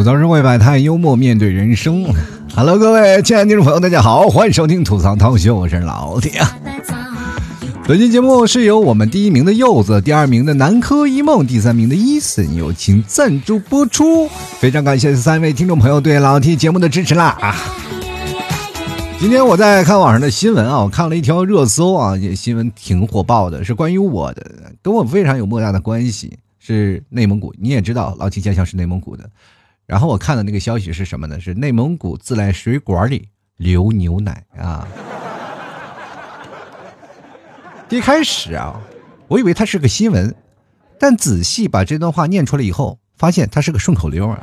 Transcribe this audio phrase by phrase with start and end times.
[0.00, 2.06] 吐槽社会百态，幽默面对人生。
[2.56, 6.40] Hello，各位亲爱的听众朋友，大家好，欢迎收听吐槽涛秀，我是老铁。
[7.86, 14.26] 本期节目是由我们第一名的柚子、第二名的南柯一梦、第三名的伊森友情赞助播出。
[14.58, 17.36] 非常感谢三位听众朋友对老 T 节目的支持啦！
[17.38, 17.54] 啊，
[19.20, 27.52] 今天我在看网上的新闻啊，我看了一条热搜啊，这新闻挺火爆的，是关于我的，跟我非常有莫大的关系，是内蒙古。
[27.58, 29.28] 你也知道，老 T 家乡是内蒙古的。
[29.90, 31.40] 然后我看的那个消息是什么呢？
[31.40, 34.86] 是内蒙古自来水管里流牛奶啊！
[37.88, 38.80] 一开始啊，
[39.26, 40.32] 我以为它是个新闻，
[40.96, 44.38] 但仔细把这段话念出来以后，发现它是个顺口溜啊。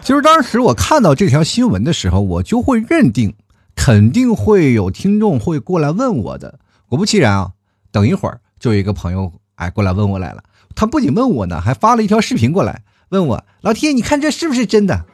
[0.00, 3.36] 其实当时我看到这条新闻的时候，我就会认定
[3.76, 6.58] 肯定会有听众会过来问我的。
[6.88, 7.52] 果不其然啊，
[7.92, 10.42] 等一会儿就有一个朋友哎过来问我来了。
[10.74, 15.04] 他不仅问我呢，还发了一条视频过来问我：“老铁，你看这是不是真的？”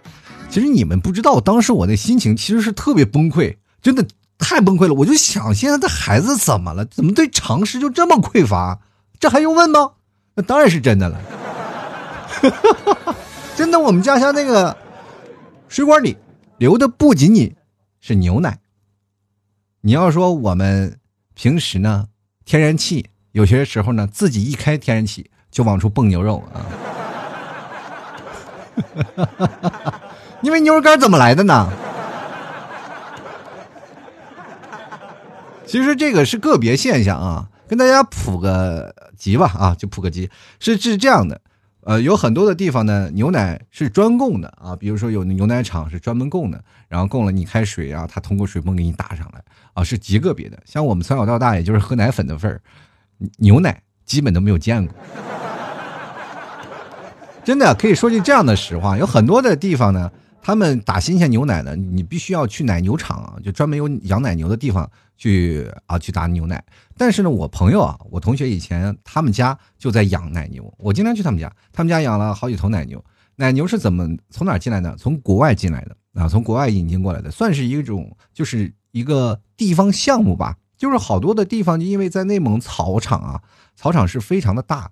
[0.50, 4.06] 其实你们不知道，当时我的心情其实是特别崩溃，真的
[4.38, 4.94] 太崩溃了。
[4.94, 6.84] 我就想，现在的孩子怎么了？
[6.84, 8.78] 怎么对常识就这么匮乏？
[9.18, 9.92] 这还用问吗？
[10.34, 11.20] 那当然是真的了。
[13.56, 14.76] 真的，我们家乡那个
[15.68, 16.16] 水管里
[16.58, 17.54] 流的不仅仅
[18.00, 18.58] 是牛奶。
[19.80, 20.98] 你要说我们
[21.34, 22.08] 平时呢，
[22.44, 25.30] 天然气有些时候呢，自己一开天然气。
[25.54, 26.66] 就往出蹦牛肉啊！
[30.42, 31.72] 因为牛肉干怎么来的呢？
[35.64, 41.40] 其实这个是个别现象啊，跟大家普个及吧啊，就普个及，是是这样的，
[41.84, 49.40] 呃，有很多的地方呢，牛奶是专供的啊，比如说有牛奶厂是专门供的，然后供了你开水啊，它通过水泵给你打上来
[49.72, 50.58] 啊，是极个别的。
[50.64, 52.60] 像我们从小到大，也就是喝奶粉的份儿，
[53.38, 54.92] 牛奶基本都没有见过。
[57.44, 60.10] 真的可以说句这样的实话，有很多的地方呢，
[60.42, 66.64] 他们打新鲜牛奶呢，你必须要去奶牛场啊，就专门有养奶牛的地方去啊去打牛奶。
[66.96, 73.04] 但是呢，我朋友啊，我同学以前他们家就在养奶牛，我经常去他们家，他们家养了好几头奶牛。
[73.36, 74.96] 奶牛是怎么从哪进来的？
[74.96, 80.56] 从国外进来的啊，从国外引进过来的，算是一种就是一个地方项目吧。
[80.76, 83.40] 就是好多的地方，因为在内蒙草场啊，
[83.76, 84.90] 草场是非常的大。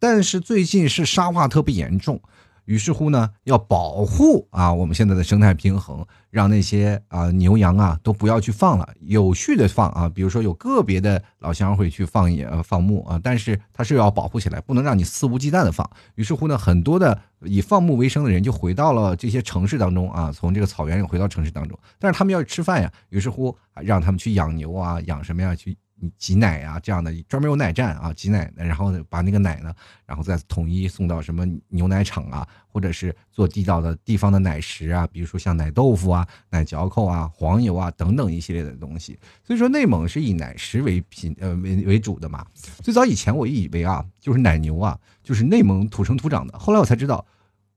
[0.00, 2.20] 但是最近是沙化特别严重，
[2.64, 10.08] 于是乎呢，要保护啊我们现在的生态平衡，让那些啊牛羊啊都不要去放了，有序的放啊。
[10.08, 15.88] 比如说有个别的老乡会去放野放牧啊，但是它是要保护起来，不能让你肆无忌惮的放。
[16.14, 25.76] 于是乎呢，很多的以放牧为生的人就回到了这些城市当中啊，从这个草原里回到城市当中，但是他们要吃饭呀，于是乎让他们去养牛啊，养什么呀去。
[26.16, 29.74] 挤奶啊，这样的专门有奶站啊，挤奶，然后把那个奶呢，
[30.06, 39.18] 然后再统一送到什么牛奶厂啊，或者是做地道的地方的奶食啊，比如说像奶豆腐啊、奶嚼口啊、黄油啊等等一系列的东西。
[39.44, 42.46] 所以说，内蒙是以奶食为品呃为为主的嘛。
[42.82, 46.58] 最早以前我以为啊，就是奶牛啊，就是内蒙土生土长的。
[46.58, 47.24] 后来我才知道，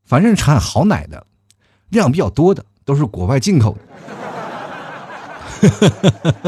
[0.05, 1.25] 凡是产好奶的，
[1.89, 3.81] 量比较多的，都是国外进口的。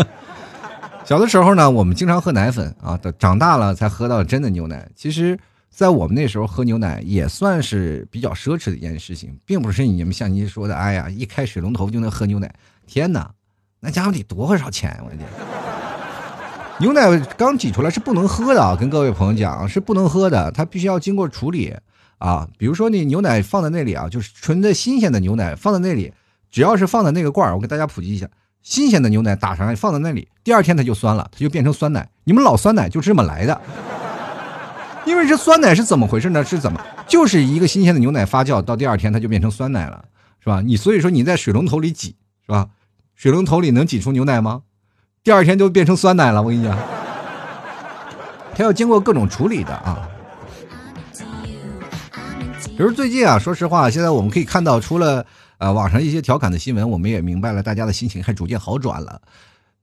[1.06, 4.90] 小的时候呢，我们经常喝奶粉啊，等长大了才喝到真的牛奶。
[4.96, 5.38] 其实，
[5.70, 12.52] 在我们那时候喝牛奶也算是比较奢侈的一件事情，并不是你们像您说的，哎呀，一开水龙头就能喝牛奶。
[12.88, 13.30] 天哪，
[13.80, 15.00] 那家伙得多少钱？
[15.06, 15.20] 我天！
[16.80, 21.72] 牛奶刚挤出来是不能喝的啊，跟各位朋友讲是不能喝的，它必须要经过处理
[22.18, 22.50] 啊。
[22.58, 26.12] 比如说你牛奶放在那里啊，就是纯的新鲜的牛奶放在那里，
[26.50, 28.28] 只要是放在那个罐儿，我给大家普及一下。
[28.66, 32.09] 新鲜的牛奶打上来放在那里，第二天它就酸了，它就变成酸奶。
[32.24, 33.62] 你们老酸奶就是这么来的，
[35.06, 36.44] 因为这酸奶是怎么回事呢？
[36.44, 36.81] 是怎么？
[37.08, 40.03] 就是一个新鲜的牛奶发酵到第二天它就变成酸奶了，
[40.40, 40.62] 是吧？
[40.66, 42.68] 你所以说你在水龙头里挤，是吧？
[43.14, 44.64] 水龙头里能挤出牛奶吗？
[45.23, 46.41] 第二天就变成酸奶了。
[46.41, 46.76] 我跟你讲，
[48.56, 50.09] 它要经过各种处理的啊。
[52.76, 55.23] 比如最近啊，说实话，现在我们可以看到，除了。
[55.57, 59.22] 呃，网上一些调侃的新闻，我们也明白了，大家的心情还逐渐好转了。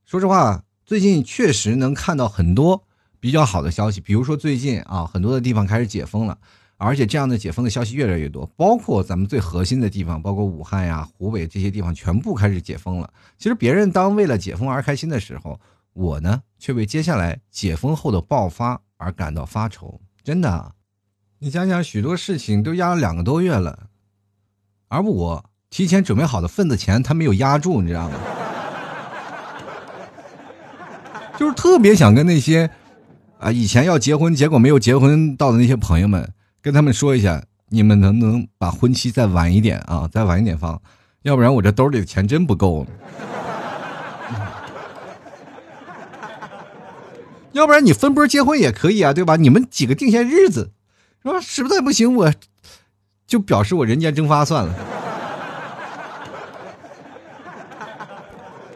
[0.05, 2.83] 说实话，最近确实能看到很多
[3.19, 6.37] 比较好的消息，比如说最近啊，很多的地方开始解封了，
[6.77, 13.11] 而且这样的解封的消息越来越多，包括咱们最核心的地方，包括武汉呀、湖北这些地方，全部开始解封了。
[13.37, 15.59] 其实别人当为了解封而开心的时候，
[15.93, 20.01] 我呢却为接下来解封后的爆发而感到发愁。
[20.23, 20.75] 真的，
[21.39, 23.87] 你想想，许多事情都压了两个多月了，
[24.89, 25.49] 而我。
[25.73, 28.15] 提前准备好的份子钱，他没有压住，你知道吗？
[31.35, 32.69] 就是特别想跟那些
[33.39, 36.31] 啊以前要结婚结果没有结婚到的那些朋友们
[36.61, 40.07] 跟他们说一下，你们能不能把婚期再晚一点啊？
[40.11, 40.79] 再晚一点放，
[41.23, 42.89] 要不然我这兜里的钱真不够了。
[47.53, 49.37] 要不然你分波结婚也可以啊，对吧？
[49.37, 50.69] 你们几个定下日子，
[51.23, 51.41] 是吧？
[51.41, 52.31] 实在不行，我
[53.25, 54.71] 就表示我人间蒸发算了。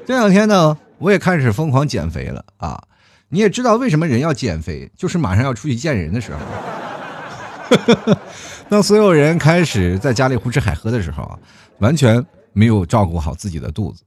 [0.08, 2.82] 这两天呢，我也开始疯狂减肥了啊！
[3.28, 6.40] 你也知道为什么人要减肥，就是马上要出去见人的时候。
[8.70, 11.38] 当所有人开始在家里胡吃海喝的时候啊，
[11.80, 14.02] 完全没有照顾好自己的肚子。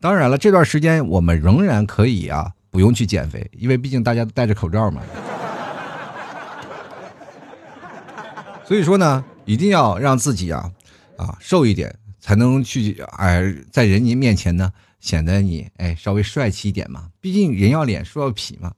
[0.00, 5.02] 当然了，这段时间我们仍然可以啊，不用去减肥，因为毕竟大家都戴着口罩嘛。
[8.64, 10.70] 所以说呢，一定要让自己啊
[11.18, 14.72] 啊瘦一点，才能去哎在人家面前呢
[15.04, 17.08] 显得你哎稍微帅气一点嘛。
[17.20, 18.72] 毕竟人要脸，树要皮嘛。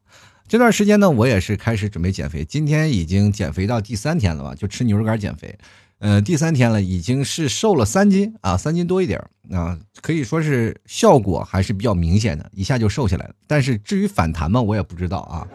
[0.49, 2.45] 这段时间呢，我也是开始准备减肥。
[2.45, 4.55] 今天已经减肥到第三天了吧？
[4.57, 5.57] 就吃牛肉干减肥，
[5.99, 13.35] 呃，第三天了，已经是瘦了三斤啊，三斤多一点啊，可以说是效果还是比较明显的，一下就瘦下来了。
[13.47, 15.47] 但是至于反弹嘛，我也不知道啊。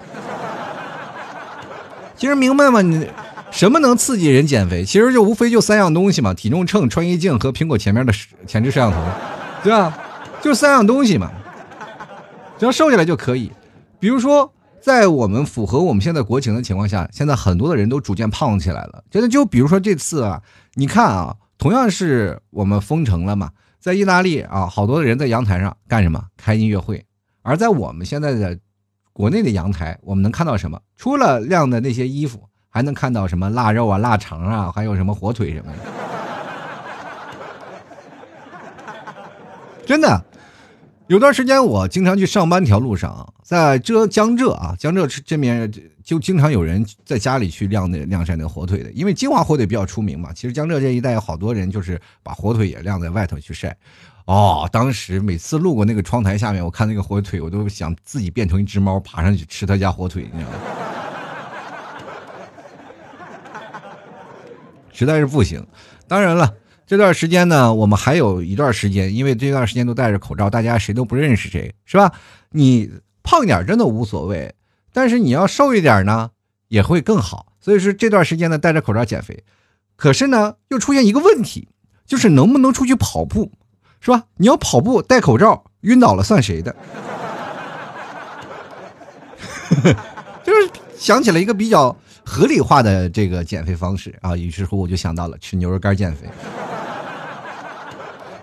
[2.17, 2.81] 其实明白吗？
[2.81, 3.07] 你
[3.51, 4.85] 什么能刺激人减肥？
[4.85, 8.13] 其实就无非就三样东西嘛：体重秤、穿衣镜和苹果前面的
[8.45, 8.97] 前置摄像头，
[9.63, 9.97] 对吧？
[10.41, 11.31] 就三样东西嘛，
[12.57, 13.51] 只要瘦下来就可以。
[13.99, 14.51] 比如说。
[14.81, 19.03] 在我们符合我们现在国情的情况下，现在很多的人都逐渐胖起来了。
[19.11, 20.41] 真的，就比如说这次啊，
[20.73, 26.25] 你看啊，同样是我们封城了嘛，在意大利啊，好多的人在阳台上干什么？
[26.35, 27.05] 开音乐会。
[27.43, 28.57] 而在我们现在的
[29.13, 30.81] 国内的阳台，我们能看到什么？
[30.97, 35.77] 除了晾的那些衣服，还能看到什么腊肉啊、腊肠啊，还有什么火腿什么的。
[39.85, 40.25] 真的。
[41.11, 45.69] 有段时间，我经常去上班条路上，在浙江浙啊，江浙这边
[46.01, 50.31] 就经常有人在家里去晾那晾晒那火腿的，因为金华火腿比较出名嘛。
[50.31, 53.75] 其实江浙这一带有好多人就是把火腿也晾在外头去晒。
[54.23, 60.57] 哦，当时每次路过那个窗台下面，我看那个火腿，我都想自己变成一只猫爬上去吃他家火腿，你知道吗？
[64.93, 65.61] 实在是不行。
[66.07, 66.53] 当然了。
[66.91, 72.11] 这段时间呢，我们还有一段时间，因为这段时间都戴着口罩，大家谁都不认识谁，是吧？
[72.49, 72.91] 你
[73.23, 74.53] 胖点真的无所谓，
[74.91, 76.31] 但是你要瘦一点呢，
[76.67, 77.53] 也会更好。
[77.61, 79.41] 所以说这段时间呢，戴着口罩减肥，
[79.95, 81.69] 可是呢，又出现一个问题，
[82.05, 83.53] 就是能不能出去跑步，
[84.01, 84.25] 是吧？
[84.35, 86.75] 你要跑步戴口罩，晕倒了算谁的？
[90.43, 91.95] 就是想起了一个比较
[92.25, 96.27] 合理化的这个减肥方式啊，于是乎我就想到了吃牛肉干减肥。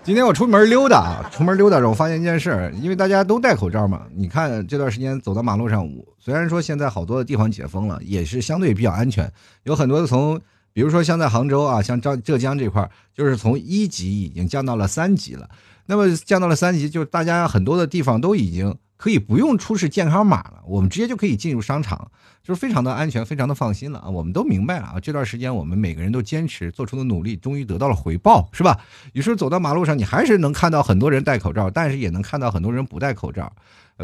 [0.09, 4.07] 今天我出门溜达啊，出门溜达着我发现一件事，因为大家都戴口罩嘛。
[4.15, 9.31] 你看这段时间走到马路上，虽然说现在好多的地方解封了，也是相对比较安全。
[9.65, 10.41] 有很多的从，
[10.73, 15.47] 比如说像在杭州啊，像浙浙江这块，就是从一级已经降到了三级了。
[15.85, 18.75] 那么降到了三级，就是大家很多的地方都已经。
[18.99, 22.11] 可以不用出示健康码了，我们直接就可以进入商场，
[22.43, 24.09] 就是非常的安全，非常的放心了啊！
[24.09, 28.77] 我们都明白了啊，这段时间我们每个人都坚持做出的努力，终于得到了回报，是吧？
[29.13, 33.49] 于是走到马路上，你还是能看到很多人戴口罩，但是也能看到很多人不戴口罩。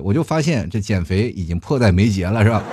[0.02, 2.64] 我就发现这减肥已经迫在眉睫了，是吧？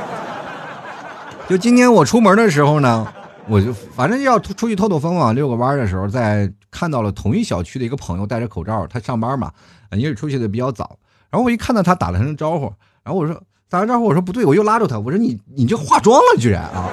[1.49, 3.13] 就今天我出门的时候呢，
[3.49, 9.51] 我就反正要出去透透风嘛，遛个弯的时候，在看到了同一小区的一个朋友戴着口罩，他上班嘛，
[9.91, 10.97] 也是出去的比较早。
[11.33, 12.73] 然后我一看到他打了声招呼，
[13.03, 16.91] 然后我说打完招呼，我说不对，我又拉住他，我说你你这化妆了居然啊！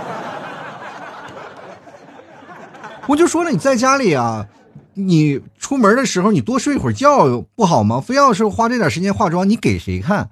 [3.05, 4.47] 我就说了你在家里啊，
[4.93, 7.99] 你出门的时候你多睡一会儿觉不好吗？
[7.99, 10.29] 非要是花这点时间化妆，你给谁看？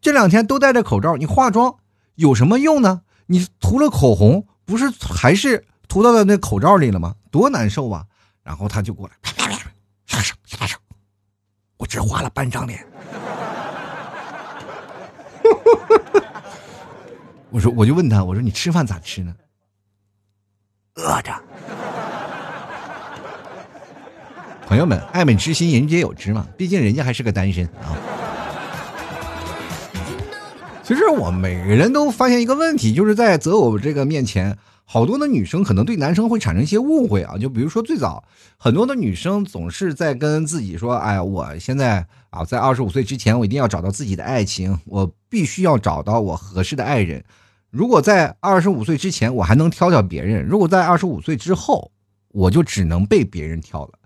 [0.00, 1.74] 这两天都戴着口罩，你化妆
[2.14, 3.02] 有什么用呢？
[3.26, 7.16] 你涂了口红，不是还是涂到了那口罩里了吗？
[7.32, 8.04] 多难受啊！
[8.44, 9.58] 然后他就过来，啪啪啪
[10.06, 10.78] 下手下手，
[11.76, 12.86] 我只画了半张脸。
[17.50, 19.34] 我说，我就问他，我说你吃饭咋吃呢？
[20.94, 21.32] 饿着。
[24.66, 26.46] 朋友们，爱美之心，人皆有之嘛。
[26.56, 27.96] 毕竟人家还是个单身啊。
[30.82, 34.56] 其实我每个人都发现一个问题，就是在择偶这个面前，
[34.90, 37.36] 好多的女生可能对男生会产生一些误会啊。
[37.36, 38.24] 就比如说最早，
[38.56, 47.22] 很多的女生总是在跟自己说：“哎呀，我现在啊，在二十五岁之前，我一定要找到自己的爱情，我必须要找到我合适的爱人。
[47.70, 51.92] 如果在二十五岁之前，我还能挑挑别人；如果在二十五岁之后，
[52.28, 53.98] 我就只能被别人挑了。”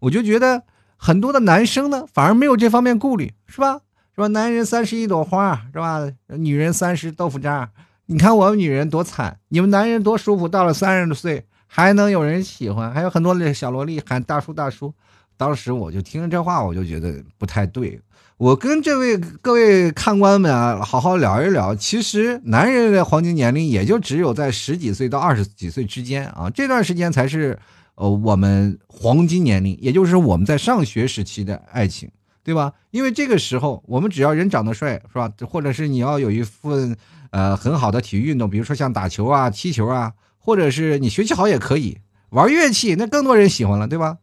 [0.00, 0.64] 我就觉得
[0.96, 3.82] 很多的男生呢，反而没有这方面顾虑，是吧？
[4.16, 4.26] 是吧？
[4.26, 6.10] 男人三十一朵花，是吧？
[6.26, 7.70] 女人三十豆腐渣，
[8.06, 14.92] 你看我们女人多惨，你们男人多舒服，到了三十多岁还能有人喜欢，还有很多的小萝莉喊大叔大叔。
[15.36, 18.00] 当时我就听了这话，我就觉得不太对。
[18.36, 21.74] 我跟这位各位看官们啊，好好聊一聊。
[21.74, 27.58] 其实男人的黄金年龄也就只有在十几岁到二十几岁之间啊，这段时间才是
[27.94, 32.10] 呃我们黄金年龄，也就是我们在上学时期的爱情，
[32.42, 32.72] 对吧？
[32.90, 35.32] 因为这个时候我们只要人长得帅，是吧？
[35.48, 36.96] 或者是你要有一份
[37.34, 41.98] 呃很好的体育运动，比如说像打球啊、踢球啊，或者是你学习好也可以，
[42.30, 44.18] 玩乐器那更多人喜欢了，对吧？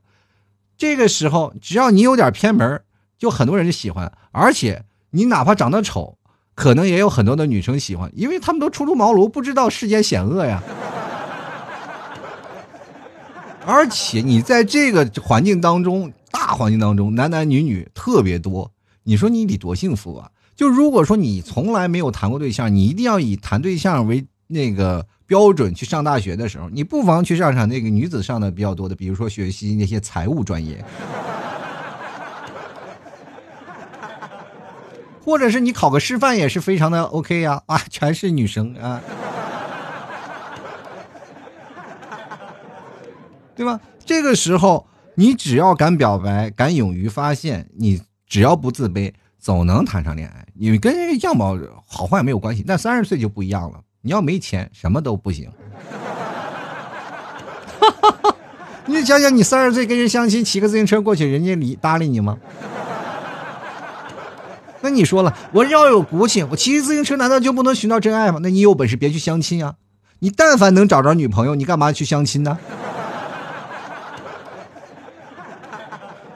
[0.77, 2.81] 这个时候，只要你有点偏门，
[3.19, 4.13] 就很多人就喜欢。
[4.31, 6.17] 而且你哪怕长得丑，
[6.55, 10.63] 可能也有很多的女生喜欢，因为他们都初出茅庐，不知道世间险恶呀。
[13.65, 18.71] 而且你在这个环境当中，大环境当中，男男女女特别多，
[19.03, 20.31] 你说你得多幸福啊！
[20.61, 25.07] 就如果说你从来没有谈过对象，你一定要以谈对象为那个。
[25.25, 30.83] 标准去上大学的时候，你不妨去上上那个女子上的比较多的，比如说学习那些财务专业，
[35.23, 39.01] 或者是你考个师范也是非常的 OK 呀 啊，全是女生啊，
[43.55, 43.79] 对吧？
[44.05, 50.45] 这个时候你只要敢表白，敢勇于发现，你只要不自卑，总能谈上恋爱。
[50.53, 51.57] 你跟样貌
[51.87, 53.79] 好坏没有关系，但三十岁就不一样了。
[54.01, 55.49] 你要没钱，什么都不行。
[58.85, 62.37] 你想想，你三十岁跟人相亲，骑个自行车过去，人家理搭理你吗？
[64.81, 68.39] 那你说了，我要有骨气，我骑自行车难道就不能寻到真爱吗？
[68.43, 69.75] 那你有本事别去相亲啊！
[70.19, 72.59] 你但凡能找着女朋友，你干嘛去相亲呢？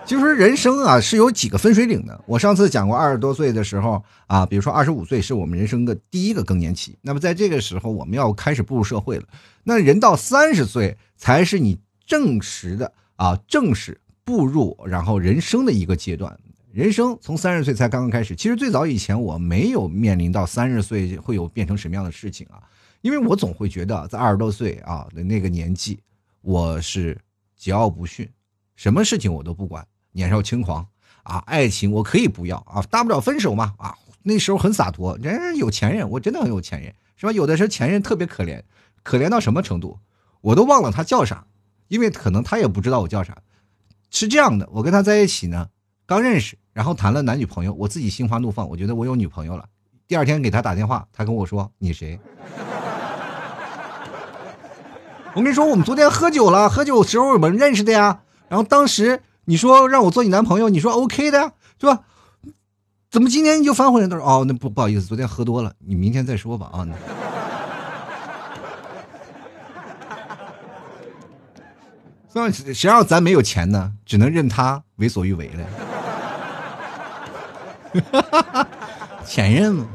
[0.06, 2.24] 就是人生啊，是有几个分水岭的。
[2.28, 6.96] 我上次讲过，二十多岁的时候啊，比如说二十五岁是我们人生的第一个更年期。
[7.02, 9.24] 那么在这个时候，我们要开始步入社会了。
[9.64, 16.38] 那人到三十岁才是你正式的啊，正式步入然后人生的一个阶段。
[16.72, 18.36] 人生从三十岁才刚刚开始。
[18.36, 22.62] 其实最早以前我没有面临到三十岁会有变成什么样的事情啊，
[23.02, 26.00] 因为我总会觉得在二十多岁啊的那个年纪，
[26.42, 27.20] 我是
[27.60, 28.30] 桀骜不驯，
[28.76, 29.84] 什么事情我都不管。
[30.16, 30.88] 年少轻狂
[31.24, 33.94] 啊，爱情我可以不要啊，大不了分手嘛啊。
[34.24, 37.34] 那时候很洒脱，人家有钱人，我真的很有钱人，是吧？
[37.34, 38.62] 有的时候前任特别可怜，
[39.04, 40.00] 可怜到什么程度，
[40.40, 41.46] 我都忘了他叫啥，
[41.90, 43.38] 因为可能他也不知道我叫啥。
[44.10, 45.68] 是这样的，我跟他在一起呢，
[46.06, 49.66] 刚认识，然后谈了男女朋友，我自己心花怒放，我觉得我有女朋友了。
[50.08, 52.18] 第二天给他打电话，他跟我说：“你谁？”
[55.36, 58.22] 我跟你说，我们昨天喝酒了，喝酒时候我们认识的呀。
[58.48, 59.22] 然后当时。
[59.46, 62.02] 你说让我做你男朋友，你说 OK 的，是吧？
[63.10, 64.10] 怎么今天你就反悔了？
[64.10, 66.86] 他说：“哦，那不不好意思，昨天喝多了，你明天再说吧。”啊，
[72.34, 73.94] 那 谁让咱没有钱呢？
[74.06, 75.66] 只能任他为所欲为了。
[79.26, 79.88] 前任嘛。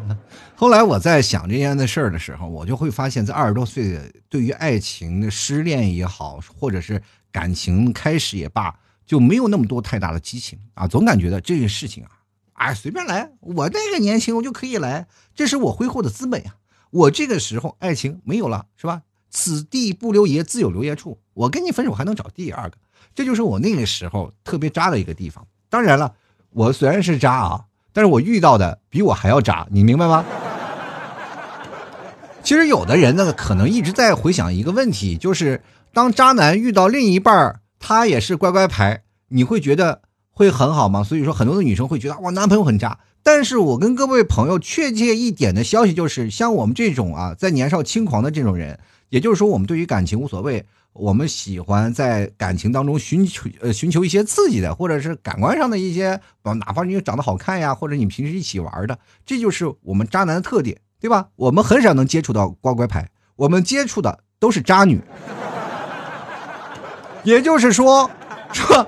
[0.57, 8.75] 后来我在想这件的事儿的时候，我就会发现，在二十多岁，对于爱情的失恋也好，或者是感情开始也罢。
[9.11, 12.11] 就没有那么多太大的激情啊，总感觉到这个事情啊，
[12.53, 16.55] 哎，随便来，我那个年轻我就可以来，这是我挥霍的资本呀。
[16.91, 19.03] 我这个时候爱情没有了，是吧？
[19.29, 21.19] 此地不留爷，自有留爷处。
[21.35, 22.77] 我跟你分手还能找第二个，
[23.13, 25.45] 这就是我那个时候特别渣的一个地方。
[25.69, 26.15] 当然了，
[26.51, 30.25] 我虽然是渣啊，但是我遇到的比我还要渣，你明白吗？
[32.45, 37.61] 其实有的人呢，可能一直在回想一个问题，就是当渣男遇到另一半儿。
[37.81, 41.03] 他也是乖乖牌，你会觉得会很好吗？
[41.03, 43.01] 所以说，很多的女生会觉得我男朋友很渣。
[43.23, 61.29] 但是我跟各位朋友确切一点的消息就是，像我们这种啊，在年少轻狂的这种人，也就是说，我们对于感情无所谓，我们喜欢在感情当中寻求呃寻求一些刺激的，或者是感官上的一些，哪怕你长得好看呀，或者你平时一起玩的，这就是我们渣男的特点，对吧？
[61.37, 65.01] 我们很少能接触到乖乖牌，我们接触的都是渣女。
[67.23, 68.11] 也就是说，
[68.53, 68.87] 这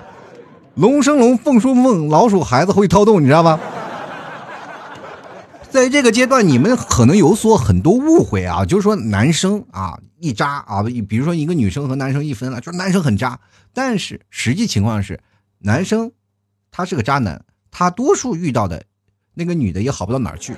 [0.74, 3.58] 龙生龙，凤生凤，老鼠孩子会掏洞，你知道吗？
[5.70, 13.38] 在这个阶段，你们可能有所很多误会啊，就是说男生啊一渣啊，比如说一个女生和男生一分了，就男生很渣。
[13.72, 15.20] 但是实际情况是，
[15.58, 16.12] 男生
[16.70, 18.82] 他是个渣男，他多数遇到的
[19.34, 20.54] 那个女的也好不到哪儿去，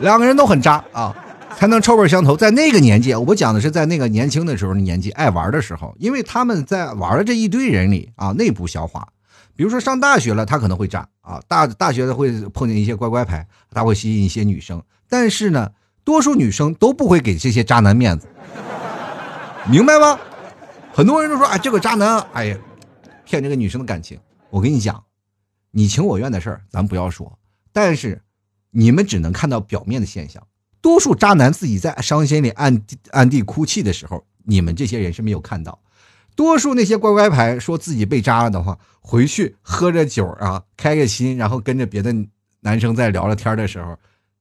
[0.00, 1.14] 两个人都很渣啊。
[1.56, 2.36] 才能臭味相投。
[2.36, 9.08] 在那个年纪，我讲的是在那个年轻的时候年纪，爱玩的时候，因为他们在玩的这一堆人里啊，内部消化。
[9.56, 14.82] 比如说上大学了，他可能会渣啊，大大学的会碰见一些乖乖牌，他会吸引一些女生。
[15.08, 15.70] 但是呢，
[16.02, 18.26] 多数女生都不会给这些渣男面子，
[19.70, 20.18] 明白吗？
[20.92, 22.58] 很多人都说啊，这个渣男，哎呀，
[23.24, 24.18] 骗这个女生的感情。
[24.50, 25.02] 我跟你讲，
[25.70, 27.38] 你情我愿的事儿咱不要说，
[27.72, 28.22] 但是
[28.70, 30.42] 你们只能看到表面的现象。
[30.84, 32.78] 多数渣男自己在伤心里暗
[33.12, 35.80] 暗地哭泣的时候，你们这些人是没有看到。
[36.36, 42.14] 多数那些乖乖牌说自己被渣了的话，回去喝着酒啊，开开心，然后跟着别的
[42.60, 43.98] 男生在聊聊天的时候，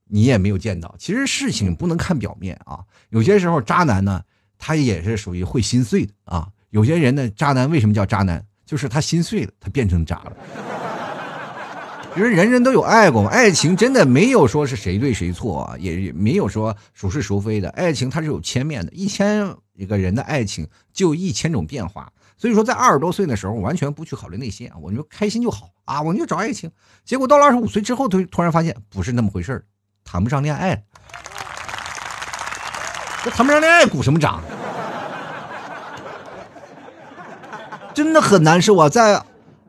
[0.10, 0.94] 你也没有见到。
[1.00, 2.82] 其实事情不能看表面啊，
[3.12, 4.22] 有些时候渣男呢，
[4.58, 6.50] 他也是属于会心碎的啊。
[6.72, 8.46] 有些人呢，渣男为什么叫渣男？
[8.66, 10.34] 就是他心碎了，他变成渣了。
[12.16, 17.72] 其实人人都有爱过嘛，爱情真的没有说是谁对谁错啊，也没有说孰是孰非的。
[17.72, 22.08] 爱情它是有千面的，一千一个人的爱情就一千种变化。
[22.38, 26.70] 所以说，在二十多岁的时候，完全不去考虑那些，我就开心就好啊，我就找爱情。
[27.04, 29.66] 结果到了二十五岁之后，突突然发现不是那么回事
[30.04, 30.84] 谈不上恋爱。
[33.24, 34.40] 这谈不上恋爱，鼓什么掌？
[37.96, 39.20] 真的很难受啊，在。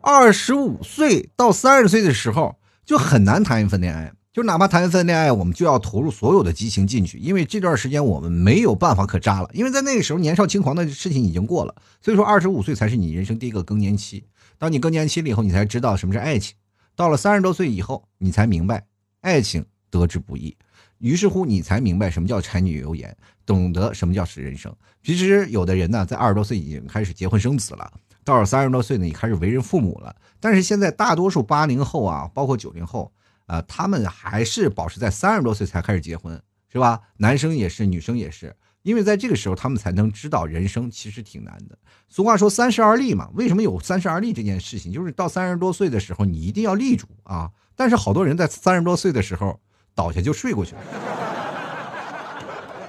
[0.07, 4.13] 二十五岁到三十岁的时候，就很难谈一份恋爱。
[4.35, 9.49] 就哪怕谈一份恋爱，我们就要投入所有的激情进去，因为这段时间我们没有办法可渣了。
[9.55, 11.75] 因为在那个时候，年少轻狂的事情已经过了。
[12.03, 14.25] 所以说，二十五岁才是你人生第一个更年期。
[14.59, 16.55] 当你更年期了以后，你才知道什么是爱情。
[16.95, 18.85] 到了三十多岁以后，你才明白
[19.23, 20.55] 爱情得之不易。
[20.99, 24.75] 于是乎，你才明白什么叫柴米油盐，懂得什么叫是人生。
[25.03, 27.91] 其实，有的人呢，在二十多岁已经开始结婚生子了。
[28.25, 30.17] 到了三十多岁呢，你开始为人父母了。
[30.41, 33.13] 但是现在大多数八零后啊，包括九零后
[33.47, 37.01] 啊，他们还是保持在三十多岁才开始结婚，是吧？
[37.19, 41.79] 男生也是，女生也是，因为在这个时候他们才能知道人生其实挺难的。
[42.09, 44.93] 俗话说三十而立嘛，为什么有三十而立这件事情？
[44.93, 47.51] 就是到三十多岁的时候，你一定要立住啊！
[47.77, 49.61] 但是好多人在三十多岁的时候
[49.95, 50.83] 倒下就睡过去了，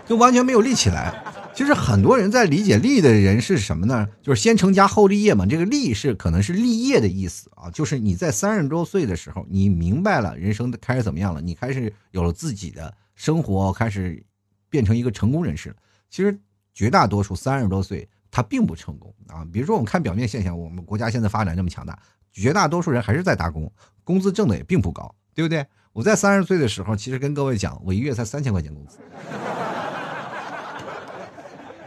[0.06, 1.24] 就完全没有立起来。
[1.56, 4.06] 其实很多人在理解立的人是什么呢？
[4.22, 5.46] 就是先成家后立业嘛。
[5.46, 14.22] 这个立是可能是立业的意思啊，就是你在三十多岁的时候，你明白了人生开始怎么样了，你开始有了自己的生活，开始
[14.70, 15.76] 变成一个成功人士了。
[16.10, 16.38] 其实
[16.74, 19.48] 绝大多数三十多岁他并不成功啊。
[19.54, 21.98] 比如说我们看表面现象，我们国家现在发展这么强大，
[22.34, 23.72] 绝大多数人还是在打工，
[24.04, 25.66] 工资挣的也并不高，对不对？
[25.94, 28.98] 我在三十岁的时候，其实跟各位讲，我一月才三千块钱工资。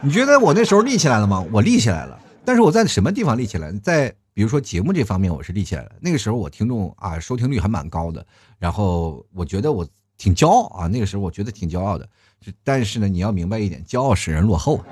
[0.01, 1.45] 你觉得我那时候立起来了吗？
[1.51, 3.71] 我立起来了，但是我在什么地方立起来？
[3.83, 5.91] 在比如说节目这方面，我是立起来了。
[5.99, 8.25] 那个时候我听众啊收听率还蛮高的，
[8.57, 9.85] 然后我觉得我
[10.17, 10.87] 挺骄傲啊。
[10.87, 12.07] 那个时候我觉得挺骄傲的，
[12.63, 14.79] 但是呢，你要明白一点，骄傲使人落后。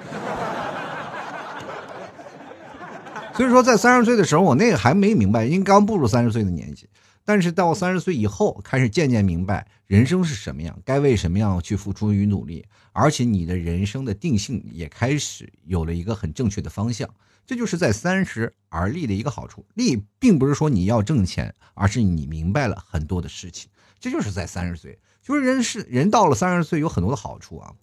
[3.34, 6.90] 所以说，在三十岁的时候，我那个还没明白，因为刚步入三十岁的年纪。
[7.28, 17.10] 但是到三十岁以后，开始渐渐明白人生是什么样，该为什么样去付出与努力，而且你的人生的定性也开始有了一个很正确的方向。
[17.46, 19.66] 这就是在三十而立的一个好处。
[19.74, 23.70] 立并不是说你要挣钱，而是你明白了很多的事情。
[24.00, 27.74] 这就是在三十岁，就是人是人到了三十岁有很多的好处啊。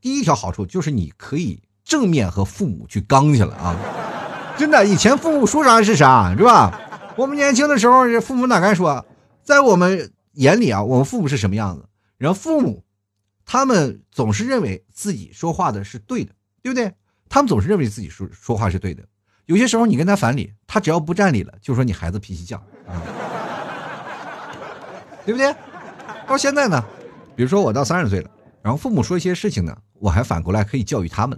[0.00, 3.76] 第一条好处就是你可以正面和父母去刚去了啊！
[4.56, 6.87] 真的，以前父母说啥是啥，是吧？
[7.18, 9.04] 我们年轻的时候，父母哪敢说？
[9.42, 11.84] 在我们眼里啊，我们父母是什么样子？
[12.16, 12.84] 然后父母，
[13.44, 16.94] 他们总是认为自己说话的是对的，对不对？
[17.28, 19.02] 他们总是认为自己说说话是对的。
[19.46, 22.60] 有些时候你跟他反理，他只要不占理了，就说你孩子脾气犟，
[25.26, 25.52] 对不对？
[26.24, 26.80] 到现在呢，
[27.34, 28.30] 比如说我到三十岁了，
[28.62, 31.36] 然后父母说一些事情呢，我还反过来可以教育他们。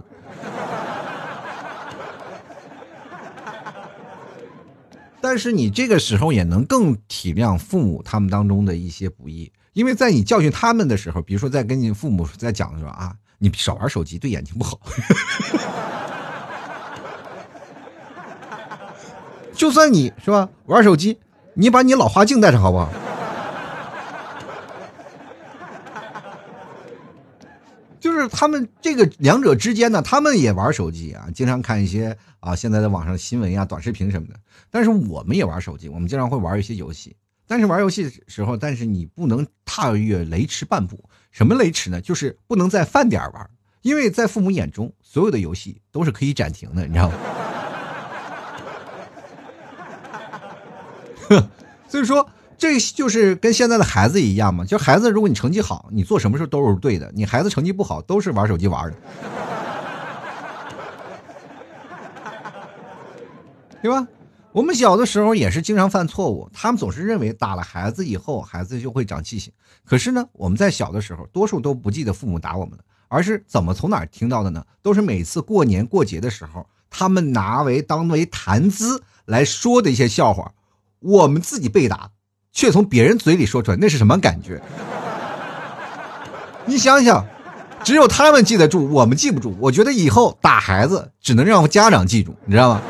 [5.21, 14.79] 但是你这个时候也能更体谅父母他们当中的一些不易，因为在你教训他们的时候，比如说在跟你父母在讲的时候啊，你少玩手机对眼睛不好。
[19.53, 21.19] 就算你是吧玩手机，
[21.53, 22.89] 你把你老花镜带上好不好？
[28.21, 34.35] 就是他们这个两者之间呢，他们也玩手机啊，经常看一些啊现在的网上新闻呀、短视频什么的。
[34.69, 37.15] 但是我们也玩手机，我们经常会玩一些游戏。
[37.47, 41.03] 但是玩游戏的时候，但是你不能踏越雷池半步。
[41.31, 41.99] 什么雷池呢？
[41.99, 43.49] 就是不能在饭点玩，
[43.81, 47.17] 因为在父母眼中，所有的游戏都是可以暂停的，你知道吗？
[51.89, 52.29] 所以说。
[52.61, 58.95] 这就是跟现在的孩子一样嘛，就孩子，如果你成绩好，你做什么事都是对的；你孩子成绩不好，都是玩手机玩的，
[63.81, 64.07] 对吧？
[64.51, 69.51] 我们小的时候也是经常犯错误，他们总是认为打了孩子以后，孩子就会长记性。
[69.83, 74.63] 可是呢，我们在小的时候，多数都不记得父母打我们了，而是怎么从哪儿听到的呢？
[74.83, 80.53] 都是每次过年过节的时候，他们拿为当为谈资来说的一些笑话，
[80.99, 82.11] 我们自己被打，
[82.53, 84.61] 却从别人嘴里说出来，那是什么感觉？
[86.65, 87.25] 你想想，
[87.83, 89.55] 只有他们记得住，我们记不住。
[89.59, 92.81] 我觉得以后打孩子只能让家长记住，你知道吗？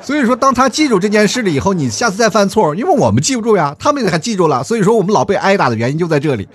[0.00, 4.62] 所以说，当他记住这件事了以后，你下次再犯错，因为我们记不住呀，他们还记住了。
[4.64, 6.48] 所以说，我们老被挨打的原因就在这里。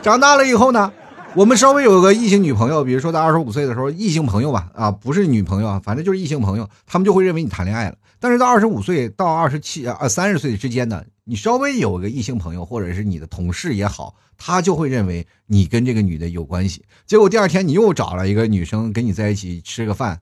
[0.00, 0.90] 长大了以后呢，
[1.34, 7.94] 我们稍微有个异性女朋友，比如说在二十五岁的时候，异性朋友吧，啊，不是女朋友啊，反正就是异性朋友，他们就会认为你谈恋爱了。
[8.18, 16.84] 但是到二十五岁到二十七啊三十岁之间呢，你稍微有个异性朋友，或者是你的同事也好，他就会认为你跟这个女的有关系。
[17.06, 20.20] 结果第二天你又找了一个女生跟你在一起吃个饭。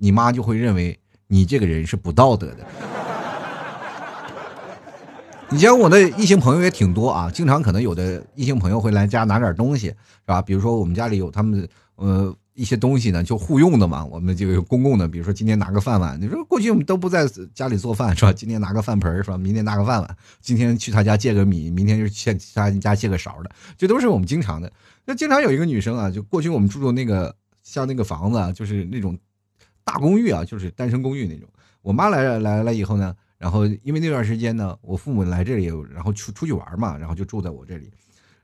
[0.00, 0.96] 你妈就会认为
[1.26, 2.64] 你这个人是不道德的。
[5.50, 10.40] 以前我的异性朋友也挺多啊，经常可能有的异性朋友会来家拿点东西，是吧？
[10.40, 18.32] 比如说我们家里有他们呃一些东西呢，就互用的嘛，我们这个公共的，比如说今天拿个饭碗，你说过去我们都不在家里做饭，是吧？
[18.32, 19.38] 今天拿个饭盆，是吧？
[19.38, 24.72] 明天拿个饭碗，今天去他家借个米，明天就去他家借个勺的，这都是我们经常的。
[25.04, 29.18] 那经常有一个女生啊，就过去我们住的那个像那个房子，啊就是那种。
[29.84, 31.48] 大公寓啊，就是单身公寓那种。
[31.80, 37.90] 我妈来了来了以后呢，然后因为那段时间呢，我父母来这里，然后出出去玩嘛，然后就住在我这里，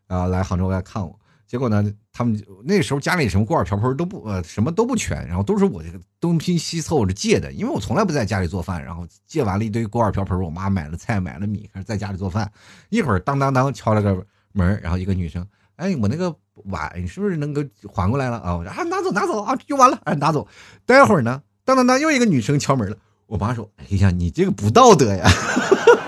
[0.06, 1.20] 啊，来杭州来看我。
[1.46, 12.50] 结果呢，他们那时候家里什么锅碗瓢盆都不呃什么都不全，然后都是我这个东拼西凑着借的，因为我从来不在家里做饭，然后借完了一堆锅碗瓢盆，我妈买了菜买了米，开始在家里做饭。
[12.88, 16.34] 一会儿当当当敲了个门，然后一个女生，哎，我那个。
[16.66, 17.60] 碗你是不是能够
[17.92, 18.54] 还过来了啊？
[18.54, 20.46] 我说啊，拿走拿走啊，就完了，哎，拿走。
[20.86, 22.96] 待会儿呢，当当当，又一个女生敲门了。
[23.26, 25.24] 我妈说：“哎呀，你这个不道德呀！”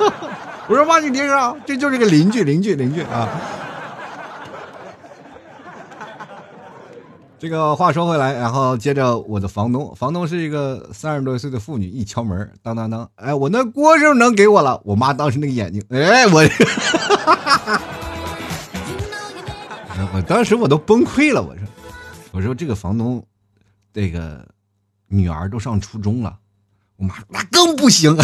[0.70, 3.28] 我说：“妈，你听着，这就是个邻居，邻居，邻居啊。”
[7.38, 14.80] 这个话说回来，然后接着我的房东，房东是一个三十多岁的妇女，一敲门，当当当，哎，我那锅是不是能给我了？
[14.84, 16.42] 我妈当时那个眼睛，哎，我。
[20.14, 21.62] 我当时我都崩溃了，我说，
[22.32, 23.22] 我说这个房东，
[23.92, 24.46] 这个
[25.08, 26.38] 女儿都上初中了，
[26.96, 28.16] 我妈那更不行，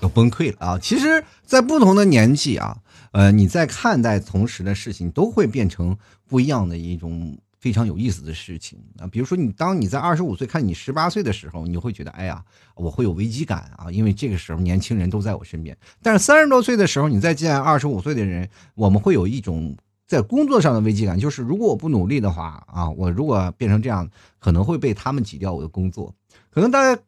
[0.00, 0.78] 都崩溃了啊！
[0.82, 2.76] 其实，在不同的年纪啊，
[3.14, 5.96] 呃，你在看待同时的事情，都会变成
[6.26, 7.38] 不一样的一种。
[7.64, 15.74] 非常有意思的事情啊，比如说你当你在二十五岁看你十八岁的时候，你会觉得哎呀，我会有危机感啊，因为这个时候年轻人都在我身边。
[16.02, 19.74] 但是三十多岁的时候，你再见二十五岁的人，我们会有一种
[20.06, 24.06] 在工作上的危机感，就是如果我不努力的话啊，我如果变成这样，
[24.38, 26.14] 可能会被他们挤掉我的工作。
[26.50, 27.00] 可能大家，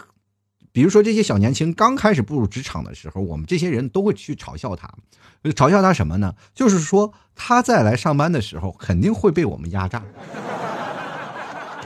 [0.77, 4.93] 比如说这些小年轻刚开始步入职场的时候，我们这些人都会去嘲笑他，
[5.43, 6.35] 嘲笑他什么呢？
[6.55, 10.03] 就是说他再来上班的时候，肯定会被我们压榨。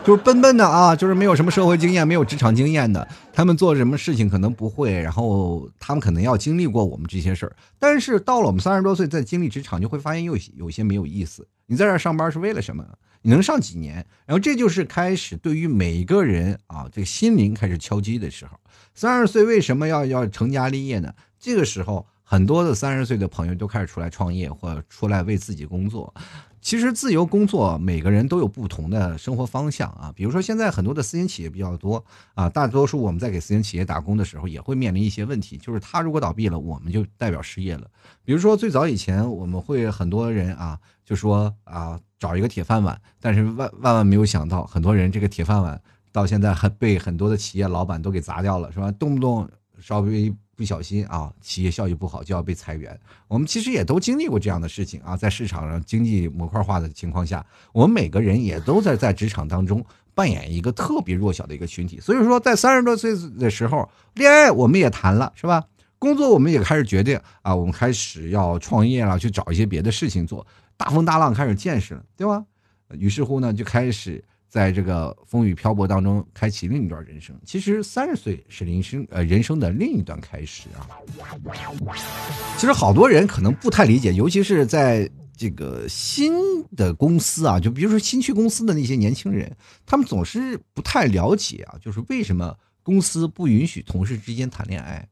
[0.03, 7.55] 就是笨笨的啊，就是没有什么社会经验、没有职场经验的，他们做什么事情可能不会，然后他们可能要经历过我们这些事儿。
[7.79, 11.47] 但是到了我们三十多岁再经历职场，就会发现又有些没有意思。
[11.67, 12.85] 你在这儿上班是为了什么？
[13.23, 14.05] 你能上几年？
[14.27, 18.59] 然后这就是开始对于每一个人啊，这个心灵开始敲击的时候。
[18.95, 21.13] 三十岁为什么要要成家立业呢？
[21.39, 26.13] 这个时候，很多的三十岁的朋友都开始出来创业，或出来为自己工作。
[26.63, 30.13] 其实自由工作，每个人都有不同的生活方向啊。
[30.15, 37.91] 比如说，现在很多的私营企业比较多啊，大多数我们在给私营企业打工的时候，也会面临一些问题，就是他如果倒闭了，我们就代表失业了。
[38.23, 45.81] 比如说，最早以前我们会很多人啊，就说啊，找一个铁饭碗，但是万万万没有想到，很多人这个铁饭碗
[46.13, 48.91] 到现在还被很多的企业老板都给砸掉了，是吧？
[48.93, 49.49] 动不动
[49.81, 50.33] 稍微。
[50.57, 53.01] 不小心啊，企业效益不好就要被裁员。
[53.29, 57.43] 我们其实也都经历过这样的事情啊，在市场上经济模块化的情况下，
[57.73, 59.83] 我们每个人也都在在职场当中
[60.15, 61.99] 扮演一个特别弱小的一个群体。
[61.99, 65.65] 所以说，在三十多岁的时候，恋爱我们也谈了，是吧？
[65.99, 70.47] 工作我们也开始决定啊，我们开始要创业了，去找一些别的事情做，
[70.77, 72.45] 大风大浪开始见识了，对吧？
[72.99, 74.23] 于是乎呢，就开始。
[74.51, 77.35] 在这个风雨漂泊当中，开启另一段人生。
[77.47, 80.91] 其实三十岁是人生呃人生的另一段开始啊。
[82.59, 86.33] 其实好多人可能不太理解，尤其是在这个新
[86.77, 95.09] 的公司啊，就比如说新去公司的那些年轻人，他们总是不太了解啊，就是为什么公司不允许同事之间谈恋爱。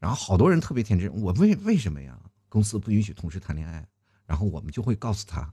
[0.00, 2.18] 然后好多人特别天真，我为为什么呀？
[2.48, 3.86] 公司不允许同事谈恋爱？
[4.26, 5.48] 然后我们就会告诉他。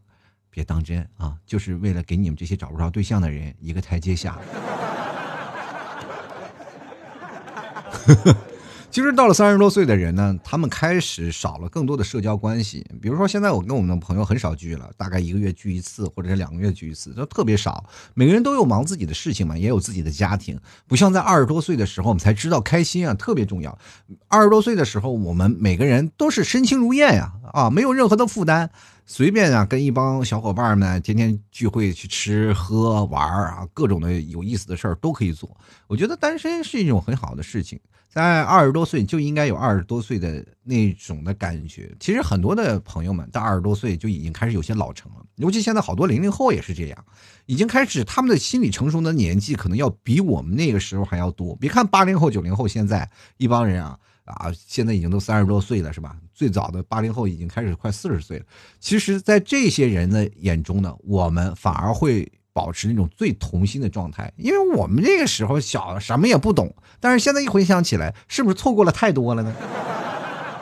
[0.50, 4.38] 别当真啊，就是为了给你们这些找不着对象的人一个台阶下。
[8.92, 12.84] 其实到了三十多岁的人呢，他们开始少了更多的社交关系。
[13.00, 17.86] 比如说，现在我跟我们的朋友很少聚了，大概一个月聚一次，或者是两个月聚一次，都特别少。
[18.16, 23.78] 每个人都有忙自己的事情嘛，也有自己的家庭，不像在二十多岁的时候，我们才知道开心啊，特别重要。
[24.28, 28.72] 二十多岁的时候，我们每个人都是身轻如燕呀，啊，没有任何的负担，
[29.12, 35.50] 随便啊，跟一帮小伙伴们天天聚会去吃喝玩啊，各种的有意思的事儿都可以做。
[35.88, 37.80] 我觉得单身是一种很好的事情。
[38.08, 41.92] 在二十多岁就应该有二十多岁的那种的感觉。
[42.00, 47.06] 其实很多的朋友们到二十多岁就已经开始有些老成了，尤其现在好多零零后也是这样，
[47.48, 51.56] 已经开始他们的心理成熟的年纪可能要比我们那个时候还要多。
[51.56, 53.98] 别看八零后、九零后现在一帮人啊
[54.36, 56.16] 啊，现在已经都三十多岁了，是吧？
[56.34, 58.46] 最早的八零后已经开始快四十岁了。
[58.80, 62.32] 其实，在这些人的眼中呢，我们反而会。
[62.52, 66.76] 保持那种最童心的状态，因为我们那个时候小，什么也不懂。
[67.00, 69.56] 但是现在一回想起来，是不是错过了太多了呢？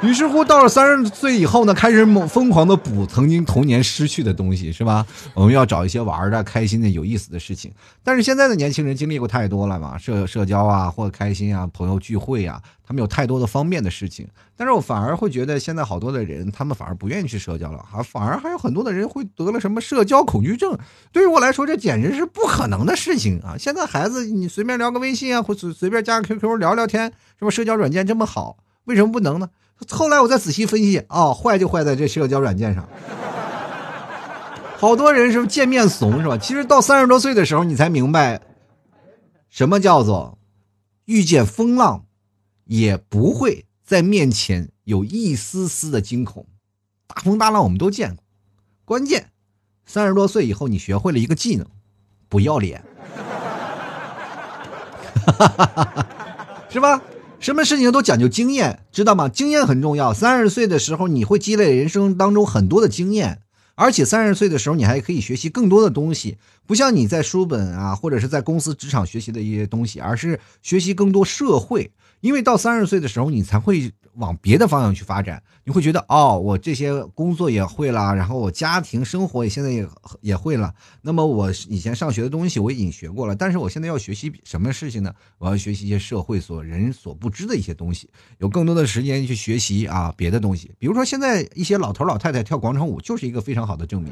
[0.03, 5.03] 于是乎，到了三十岁以后呢，开始猛疯狂的补曾经童年失去的东西，是吧？
[5.33, 7.71] 我们要找一些玩的、开心的、有意思的事情。
[8.03, 14.27] 但是现在的年轻人经历过太多了嘛，社社交啊，或者开心啊，朋友聚会啊，他们有太多的方便的事情。
[14.55, 20.77] 但是我反而会觉得，现在好多的人，他们反而不愿意去社交了，还反而还有很多的人会得了什么社交恐惧症。
[21.11, 23.55] 对于我来说，这简直是不可能的事情啊！
[23.57, 29.49] 现在孩子，你随便聊个微信啊，或随随便加个 QQ 聊聊天，什么社交软件这么好，为什么不能呢？
[29.89, 32.87] 后来我再仔细分析，哦，坏就坏在这社交软件上。
[34.77, 36.37] 好多人是见面怂，是吧？
[36.37, 38.41] 其实到三十多岁的时候，你才明白，
[39.49, 40.37] 什么叫做
[41.05, 42.05] 遇见风浪，
[42.65, 46.45] 也不会在面前有一丝丝的惊恐。
[47.07, 48.23] 大风大浪我们都见过，
[48.85, 49.31] 关键
[49.85, 51.65] 三十多岁以后，你学会了一个技能，
[52.29, 52.83] 不要脸，
[56.69, 57.01] 是吧？
[57.39, 59.29] 什么事情都讲究经验，知道吗？
[59.29, 60.13] 经验很重要。
[60.13, 63.41] 三十岁的时候，你会积累人生当中很多的经验，
[63.75, 71.91] 而且三十岁的时候，你还可以学习更多的东西，不像你在书本啊，或者是在公司职场学习的一些东西，而是学习更多社会。
[72.21, 73.91] 因为到三十岁的时候，你才会。
[74.17, 79.87] 往别的方向去发展，你会觉得哦，我这些工作也会了，然后我家庭生活也现在也
[80.21, 80.73] 也会了。
[81.01, 85.13] 那么我以前上学的东西我已经学过了，但是我现在要学习什么事情呢？
[85.37, 90.71] 我要学习一些社会所人所不知的一些东西，有更多的时间去学习啊别的东西。
[90.79, 94.11] 比如说现在一些老头老太太跳广场舞，就是一个非常好的证明。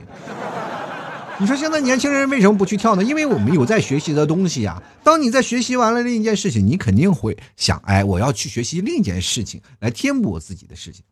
[1.37, 3.03] 你说现在年轻人为什么不去跳呢？
[3.03, 4.81] 因为我们有在学习的东西呀。
[5.03, 11.03] 当你在学习完了另一件事情，你肯定会想，哎，我要去学习另一件事情来填补我自己的事情。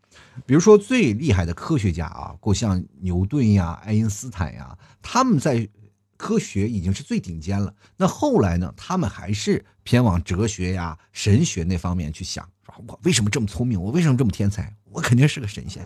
[0.46, 5.68] 比如说最厉害的科学家啊，过像牛顿呀、爱因斯坦呀，他们在
[6.16, 7.74] 科学已经是最顶尖了。
[7.98, 13.82] 那后来呢，他们还是偏往哲学呀、神学那方面去想，说我为什么这么聪明？
[13.82, 14.74] 我为什么这么天才？
[14.90, 15.86] 我肯定是个神仙。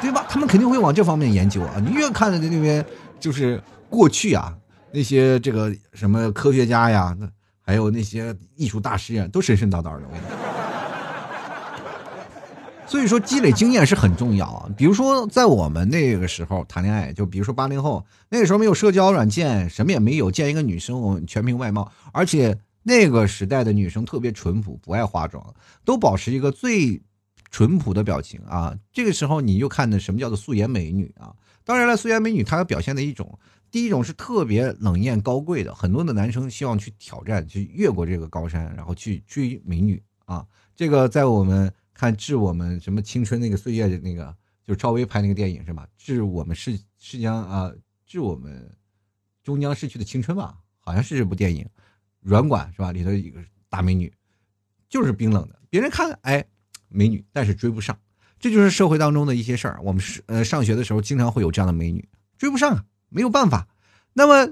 [0.00, 0.26] 对吧？
[0.28, 1.74] 他们肯定会往这方面研究啊！
[1.78, 2.84] 你越看的那边，
[3.18, 4.54] 就是过去啊，
[4.92, 7.26] 那些这个什么科学家呀，那
[7.62, 10.02] 还有那些艺术大师呀，都神神叨叨的。
[12.86, 14.68] 所以说，积累经验是很重要啊。
[14.76, 25.42] 比如说，在我们那个时候谈恋爱，就比如说八零后那个时候没有社交软件，什么也没有，见一个女生，我们全凭外貌，而且那个时代的女生特别淳朴，不爱化妆，
[25.84, 27.00] 都保持一个最。
[27.54, 31.36] 淳朴的表情啊，这个时候你又看的什么叫做素颜美女啊？
[31.62, 33.38] 当然了，素颜美女她要表现的一种，
[33.70, 40.44] 第一种是特别冷艳高贵的，很多的男生希望去挑战，去越过这个高山，然后去追美女啊。
[40.74, 44.36] 这个在我们看《致我们什么青春那个岁月》的那个，
[44.66, 45.86] 就是赵薇拍那个电影是吧？
[45.96, 47.72] 致我们是是将啊，
[48.04, 48.68] 致我们
[49.44, 51.64] 终将逝去的青春吧，好像是这部电影，
[52.18, 52.90] 软管是吧？
[52.90, 54.12] 里头一个大美女，
[54.88, 56.44] 就是冰冷的，别人看哎。
[56.94, 57.98] 美女，但是追不上，
[58.38, 59.80] 这就是社会当中的一些事儿。
[59.82, 63.66] 我们是呃上学的时候，经常会有这样的美女追不上啊，没有办法。
[64.12, 64.48] 那么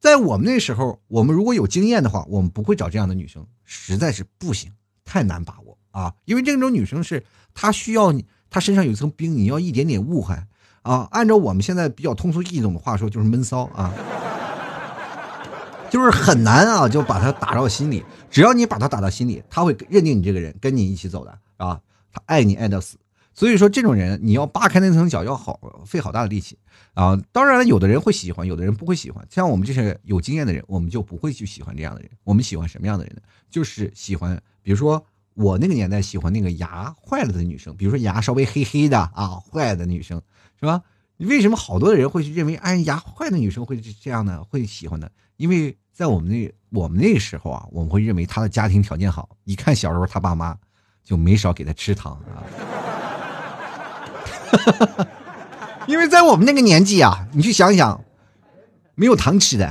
[0.00, 4.72] 在我们那时候，我们如果有经验的话，我们不会找这样的女生，实在是不行，
[5.04, 6.12] 太难把握啊。
[6.24, 10.46] 因为这种女生是她需要你，她身上有一层冰，你要一点点雾害
[10.82, 11.08] 啊。
[11.12, 13.94] 按照我们现在比较通俗易懂的话说，就是闷骚啊，
[15.90, 18.04] 就是很难啊，就把她打到心里。
[18.30, 21.38] 只要你把她打到心里，她会认定你这个人，跟你一起走的。
[21.56, 21.80] 啊，
[22.12, 22.98] 他爱你爱到死，
[23.32, 26.58] 所以说这种人你要扒开那层角要好费好大的力气
[26.94, 27.20] 啊。
[27.32, 29.26] 当然了，有的人会喜欢，有的人不会喜欢。
[29.30, 32.10] 像我们这些有经验的人，我们就不会去喜欢这样的人。
[32.22, 33.22] 我们喜欢什么样的人呢？
[33.50, 40.20] 就是喜欢，比如说我那个年代喜欢那个牙坏了的女生，比如说牙稍微黑黑的啊，坏的女生
[40.60, 40.82] 是吧？
[41.18, 44.42] 为什么好多的人会去认为，哎，牙坏的女生会这样呢？
[44.42, 45.10] 会喜欢的？
[45.36, 50.56] 因为在我们那我们那个时候啊，我们会认为他的家庭条件好，一看小时候他爸妈
[51.04, 52.42] 就没少给他吃糖啊。
[55.86, 58.02] 因为在我们那个年纪啊，你去想想，
[58.94, 59.70] 没有糖吃的。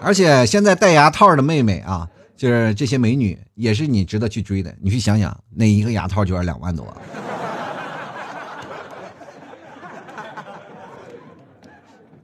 [0.00, 4.72] 而且现在戴牙套的妹妹啊，就是这些美女，也是你值得去追的。
[4.80, 6.96] 你去想想，那一个牙套就要两万多。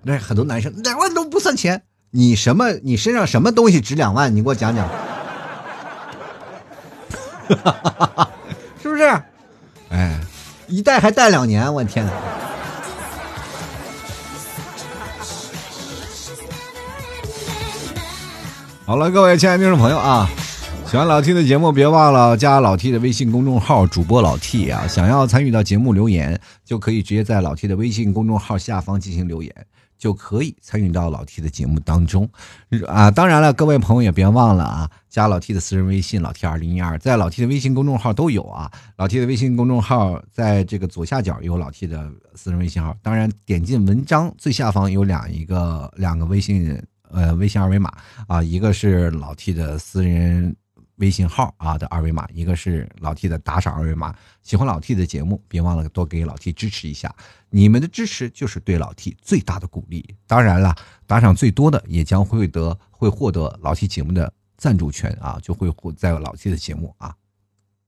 [0.04, 1.82] 那很多男生两万都不算钱，
[2.14, 2.70] 你什么？
[2.82, 4.36] 你身上什么东西值两万？
[4.36, 4.86] 你给我讲讲，
[8.82, 9.04] 是不是？
[9.88, 10.20] 哎，
[10.68, 12.12] 一戴还戴两年，我天哪！
[18.84, 20.28] 好了，各位亲爱的听众朋友啊，
[20.86, 24.86] 喜欢老 T 的节目，别忘了加老 T 的微信公众号，主播老 T 啊。
[24.86, 29.50] 想要参与到节目留言，就可以直接在老 T 的微信公众号下方进行留言。
[30.02, 32.28] 就可以参与到老 T 的节目当中，
[32.88, 38.68] 啊，当然了，各位朋友也别忘了啊，加老 T 的私人微信老 T 二零一二，在老 T 的微信公众号都有啊。
[38.96, 46.76] 老 T 的微信公众号在这个左下角有老 T 的私人微信号，当然点进文章最下方有两一个两个微信
[47.12, 47.88] 呃微信二维码
[48.26, 50.56] 啊，一个是老 T 的私人。
[51.02, 54.14] 微信号啊的二维码，一个是老 T 的打赏二维码。
[54.44, 57.12] 喜欢老 T 的节目，别忘了多给老 T 支持一下。
[57.50, 60.14] 你们的支持就是对老 T 最大的鼓励。
[60.28, 60.72] 当然了，
[61.04, 67.12] 打赏最多的也将会得会获得老 T 节目的赞助权啊，就会获在老 T 的节目啊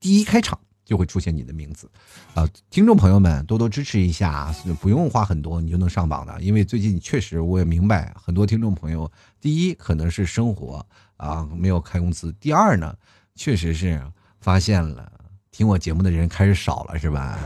[0.01, 1.89] 第一开场就会出现你的名字
[2.35, 2.45] 啊。
[2.69, 6.41] 听众朋友们多多支持一下，不用花很多你就能上榜的。
[6.41, 9.09] 因为最近确实我也明白，很多听众朋友
[9.41, 10.85] 第一可能是生活。
[11.17, 12.33] 啊，没有开工资。
[12.41, 12.95] 第二呢，
[13.35, 14.01] 确实是
[14.41, 15.11] 发现了
[15.51, 17.39] 听我节目的人开始少了，是吧？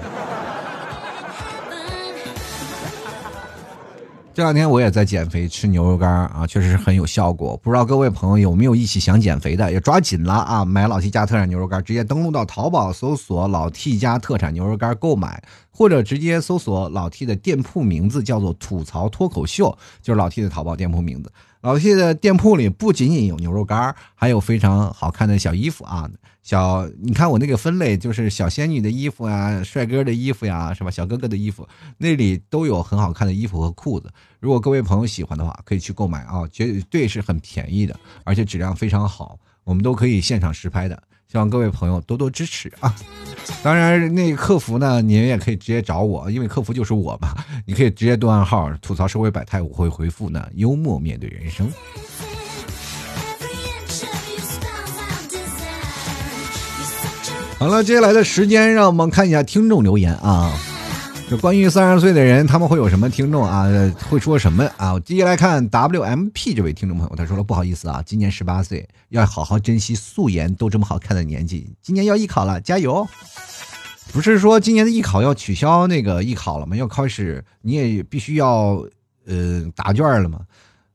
[4.35, 7.57] 这两天我也在减肥，吃牛肉干啊，确实是很有效果。
[7.57, 9.73] 不知道各位朋友有没有一起想减肥的？
[9.73, 10.65] 也抓紧了啊！
[10.65, 21.33] 买老 T 家特产牛肉干，直接登录到淘宝搜索“老 T 家特产牛肉干”购买，或者直接搜索老 T 的店铺名字，叫做“吐槽脱口秀”，就是老 T 的淘宝店铺名字。
[21.69, 26.09] 老谢的店铺里不仅仅有牛肉干，还有非常好看的小衣服啊！
[26.43, 30.91] 小，你看我那个分类，就是小仙女的衣服呀，帅哥的衣服呀，是吧？
[30.91, 34.11] 小哥哥的衣服，那里都有很好看的衣服和裤子。
[34.41, 41.03] 如果各位朋友喜欢的话，可以去购买啊，绝对是很便宜的，而且质量非常好，我们都可以现场实拍的。
[41.31, 42.95] 希望各位朋友多多支持啊！
[43.63, 47.35] 当然，那个客服呢，您也可以直接找我，因为客服就是我嘛。
[47.67, 50.49] 你可以直接对暗号吐槽社会百态，我会回复呢。
[50.55, 51.71] 幽默面对人生。
[57.59, 60.51] 好了，接下来的时间，让我们看一下听众留言啊。
[61.29, 63.67] 就关于三十岁的人，他们会有什么听众啊？
[64.09, 64.99] 会说什么啊？
[65.01, 71.71] 接下来看 WMP 这位听众朋友，他说了：“不好意思啊，今年十八岁，要好好珍惜素颜都这么好看的年纪。
[71.83, 73.07] 今年要艺考了，加油！
[74.11, 76.75] 不是说今年的艺考要取消那个艺考了吗？
[76.75, 78.83] 要开始你也必须要
[79.27, 80.41] 呃答卷了吗？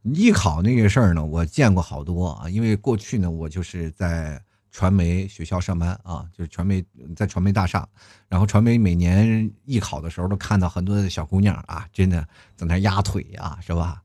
[0.02, 4.42] 艺考那个事儿呢，我见过好多啊，因为过去呢，我就是在。”
[4.74, 6.84] 传媒学校上班啊，就是传媒
[7.16, 7.88] 在传媒大厦，
[8.28, 14.02] 然后传媒每年艺考的时候都看到很多的小姑娘啊，真的在那压腿呀，是吧？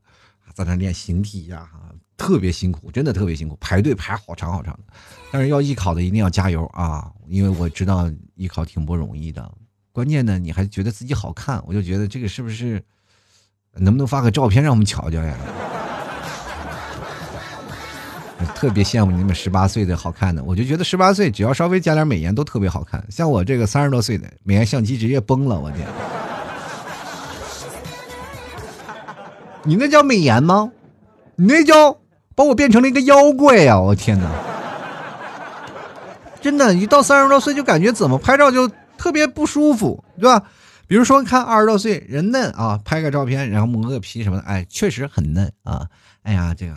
[0.53, 1.67] 在那练形体呀，
[2.17, 4.93] 特别辛苦，真的特别辛苦，排队排好长好长的。
[5.31, 9.51] 但是要艺考的一定要加油啊，因为我知道艺考挺不容易的。
[9.91, 12.83] 关键呢，你还觉得自己好看，我就觉得这个是不是
[13.73, 15.35] 能不能发个照片让我们瞧瞧呀？
[18.47, 23.03] 特别羡慕你们十八岁的好看的，我就觉得十八岁只要稍微加点美颜都特别好看。
[23.09, 25.87] 像我这个三十多岁的，美颜相机直接崩了，我天！
[29.63, 30.71] 你那叫美颜吗？
[31.35, 31.97] 你那叫
[32.33, 33.79] 把我变成了一个妖怪呀！
[33.79, 34.31] 我天哪！
[36.41, 40.43] 真的，一到三十多岁就感觉怎么拍照就特别不舒服，对吧？
[40.87, 45.85] 比如说看二十多岁人嫩啊，拍个照片然后磨个皮什么的，哎，确实很嫩啊！
[46.23, 46.73] 哎呀，这个。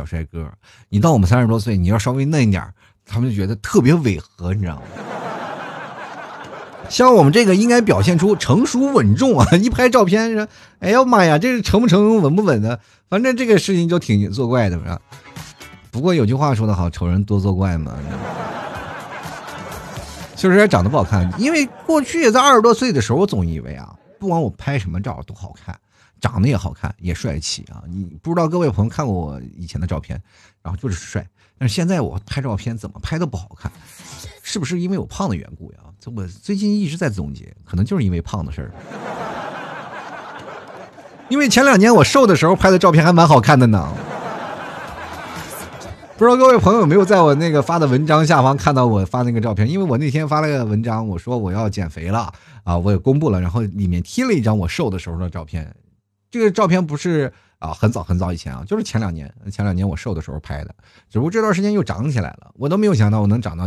[0.00, 0.50] 小帅哥，
[0.88, 2.66] 你到我们三十多岁，你要稍微嫩一点，
[3.04, 4.82] 他们就觉得特别违和，你知道吗？
[6.88, 9.46] 像我们这个应该表现出成熟稳重啊！
[9.58, 10.48] 一拍照片说
[10.80, 12.80] ：“哎呀妈呀，这是成不成稳不稳的？”
[13.10, 14.98] 反正这个事情就挺作怪的，是？
[15.90, 17.94] 不过有句话说得好，丑人多作怪嘛。
[20.34, 25.78] 确实长得不好看，因为过去在二十多岁的时候，我总以为啊，不管我拍什么照都好看。
[26.20, 27.82] 长得也好看，也帅气啊！
[27.88, 30.20] 你不知道各位朋友看过我以前的照片，
[30.62, 31.26] 然后就是帅，
[31.58, 33.72] 但是现在我拍照片怎么拍都不好看，
[34.42, 35.78] 是不是因为我胖的缘故呀？
[35.98, 38.70] 这我最近一直在总结，可能就是因为胖的事儿。
[41.28, 43.92] 因为前两年我瘦的时候拍的照片还蛮好看的呢。
[46.16, 49.66] 不知道各位朋友有没有在我那个发的文章下方看到我发那个照片？
[49.66, 52.30] 因为我那天发了个文章，我说我要减肥了
[52.62, 55.74] 啊，我也公布了，然后里面贴了一张我瘦的时候的照片。
[56.30, 60.74] 这个照片不是啊，很早很早以前啊，就是前两年，前两年我瘦的时候拍的。
[61.08, 63.64] 只不过这段时间又长起来了，我都没有想到我能长到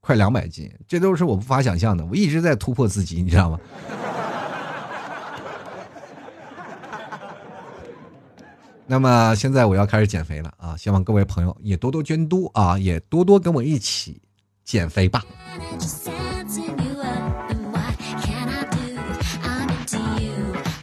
[0.00, 2.04] 快两百斤，这都是我无法想象的。
[2.06, 3.60] 我一直在突破自己，你知道吗？
[8.86, 10.76] 那么现在我要开始减肥了啊！
[10.76, 14.20] 希望各位朋友也多多监督啊，也多多跟我一起
[14.64, 15.22] 减肥吧。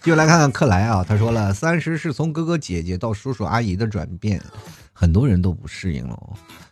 [0.01, 4.41] 就来看看克莱啊，他说了，三十是从哥哥姐姐到叔叔阿姨的转变，
[4.93, 6.17] 很多人都不适应了。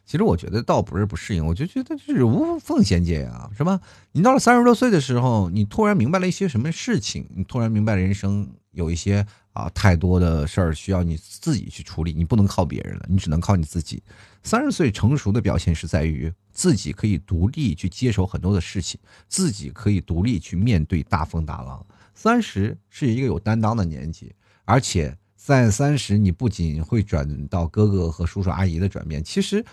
[0.05, 3.79] 其实我觉得倒不是不适应，我就觉得这是无缝衔接啊，是吧？
[4.11, 9.25] 你到了三十多岁的时候，你突然明白了一些什么事情，你突然明白人生有一些。
[9.57, 14.03] 啊，太多的事儿需要你自己去处理，你不能靠别人了，你只能靠你自己。
[14.43, 21.83] 三十岁成熟的表现是在于自己可以独立去接手很多的事情，自己可以独立去面对大风大浪。
[22.19, 24.33] 三十是一个有担当的年纪，
[24.65, 29.63] 而且在三十，你不仅会转到哥哥和叔叔阿姨的转变，其实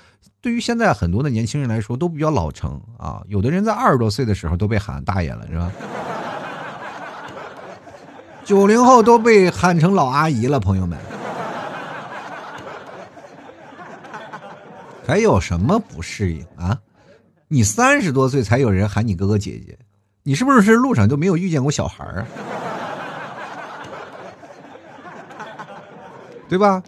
[0.43, 3.25] 对于现在很多的年轻人来说都比较老成啊。
[3.29, 5.73] 有的人在二十多岁的时候都被喊大爷了，是吧？
[8.45, 10.99] 九零后都被喊成老阿姨了，朋友们，
[15.07, 16.79] 还有什么不适应啊？
[17.49, 19.79] 你三十多岁才有人喊你哥哥姐姐，
[20.27, 22.27] 你是不是路上就没有遇见过小孩儿？
[26.49, 26.83] 对吧？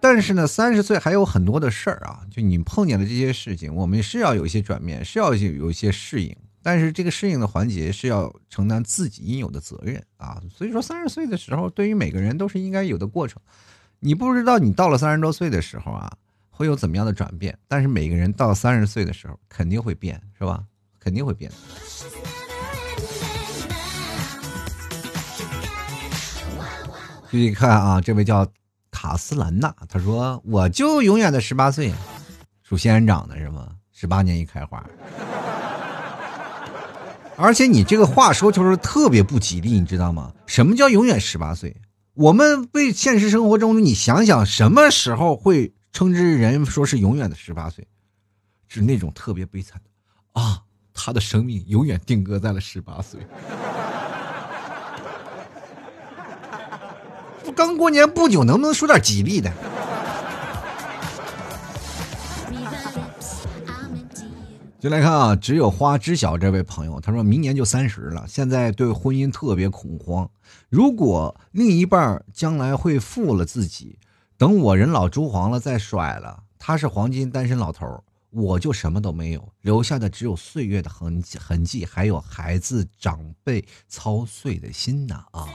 [0.00, 6.36] 但是呢，三十岁还有很多的事儿啊，就你碰见的这些事情，我们是要有一些转变，是要有一些适应。
[6.60, 13.40] 但是这个适应的环节是要承担自己应有的责任啊，所以说三十岁的时候，对于每个人都是应该有的过程。
[14.00, 16.12] 你不知道你到了三十多岁的时候啊，
[16.50, 20.64] 会有怎么样的转变，但是每个人到三十岁的时候肯定会变，是吧？
[21.02, 21.56] 肯定会变的。
[27.28, 28.46] 继续看啊，这位叫
[28.90, 31.92] 卡斯兰娜，他说：“我就永远的十八岁，
[32.62, 33.68] 属仙人掌的是吗？
[33.90, 34.84] 十八年一开花。
[37.36, 40.32] ”而且你这个话说就是特别不吉利，你知道吗？
[40.46, 41.74] 什么叫永远十八岁？
[42.14, 47.88] 我们被现实生活中，你想想什么时候会称之人说是永远的十八岁？
[48.68, 50.62] 是那种特别悲惨的啊，
[51.04, 53.18] 他的生命永远定格在了十八岁。
[57.56, 59.52] 刚过年不久，能不能说点吉利的？
[64.78, 70.30] 就来看啊，只有花知晓这位朋友，他说明年就三十了，现在对婚姻特别恐慌。
[70.68, 73.98] 如果另一半将来会负了自己，
[74.38, 85.46] 等我人老珠黄了再甩了，他是黄金单身老头，我就什么都没有，留下的只有岁月的痕迹，痕迹还有孩子长辈操碎的心呐啊！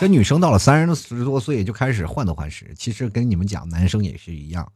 [0.00, 4.72] 这女生到了三十多岁就开始患得患失，其实跟你们讲，男生也是一样，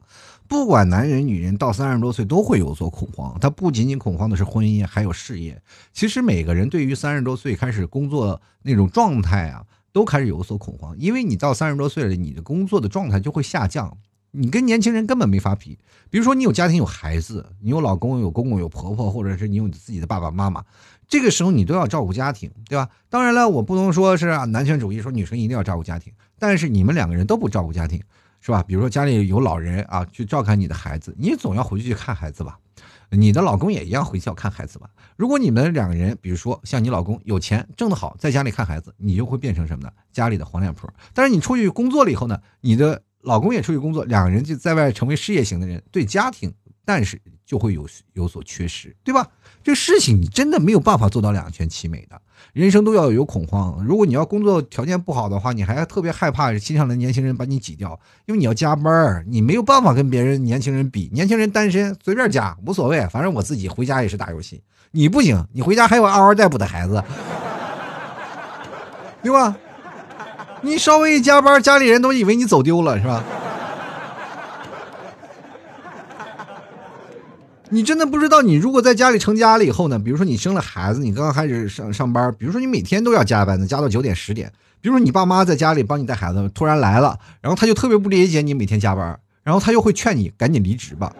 [0.47, 3.37] 不管男人女人到三十多岁都会有所恐慌。
[3.39, 5.61] 他不仅仅恐慌的是婚姻，还有事业。
[5.91, 13.97] 其实每个人对于三十多岁开始工作那种状态啊，都开始有所恐慌，因为你到三十多岁了，你的工作的状态就会下降，
[14.35, 15.77] 你跟年轻人根本没法比。
[16.09, 20.63] 比如说你有家庭有孩子，你有老公有公公有婆婆，或者是你有你自己的爸爸妈妈。
[21.07, 22.89] 这个时候你都要照顾家庭，对吧？
[23.09, 26.11] 当然了，我不能说是男权主义，说女生一定要照顾家庭。
[26.39, 28.01] 但是你们两个人都不照顾家庭，
[28.41, 28.63] 是吧？
[28.63, 32.57] 比如说家里有老人啊，去照看你的孩子，你总要回去去看孩子吧。
[33.09, 34.89] 你的老公也一样回去要看孩子吧。
[35.15, 39.91] 如果你们两个人，比如说像你老公有钱挣得好，在家里看孩子，你就会变成什么呢？
[40.11, 40.91] 家里的黄脸婆。
[41.13, 46.53] 但是你出去工作了以后呢，你的老公也出去工作，两个人就在外成为事业型的人，对家庭，
[46.85, 49.27] 但是就会有有所缺失，对吧？
[49.63, 52.21] 这事情你真的没有办法做到两全其美的，
[52.51, 53.81] 人生都要有恐慌。
[53.85, 61.09] 如果你要工作条件不好的话，你还特别害怕心上的年轻人把你挤掉，因为你要加班你没有办法跟别人年轻人比。
[61.13, 64.61] 年轻人单身随便加无所谓，反正我自己回家也是打游戏。
[64.91, 67.01] 你不行，你回家还有嗷嗷待哺的孩子，
[69.23, 69.55] 对吧？
[70.63, 73.21] 你稍微一加班，家里人都以为你走丢了，是吧？
[77.69, 79.99] 你真的不知道，你如果在家里成家了以后呢？
[79.99, 84.49] 比如说你生了孩子，你刚刚开始上上班，比如说你每天都要加班的，加到九点十点，
[84.79, 91.11] 比如说你爸妈在家里帮你带孩子，突然来了，然后他就特别不理解你每天加班，然后他就会劝你赶紧离职吧。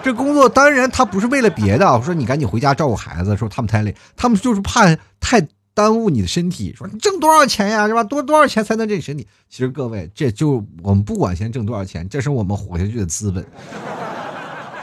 [0.00, 5.44] 这工作当然他不是为了别的，我说你赶紧回家照顾孩子，说他们太累，他们就是怕太
[5.78, 6.74] 耽误你的身体。
[6.76, 8.02] 说你挣多少钱呀，是吧？
[8.02, 9.24] 多多少钱才能挣身体？
[9.48, 13.46] 其实各位，这就我们不管先挣多少钱，这是我们活下去的资本，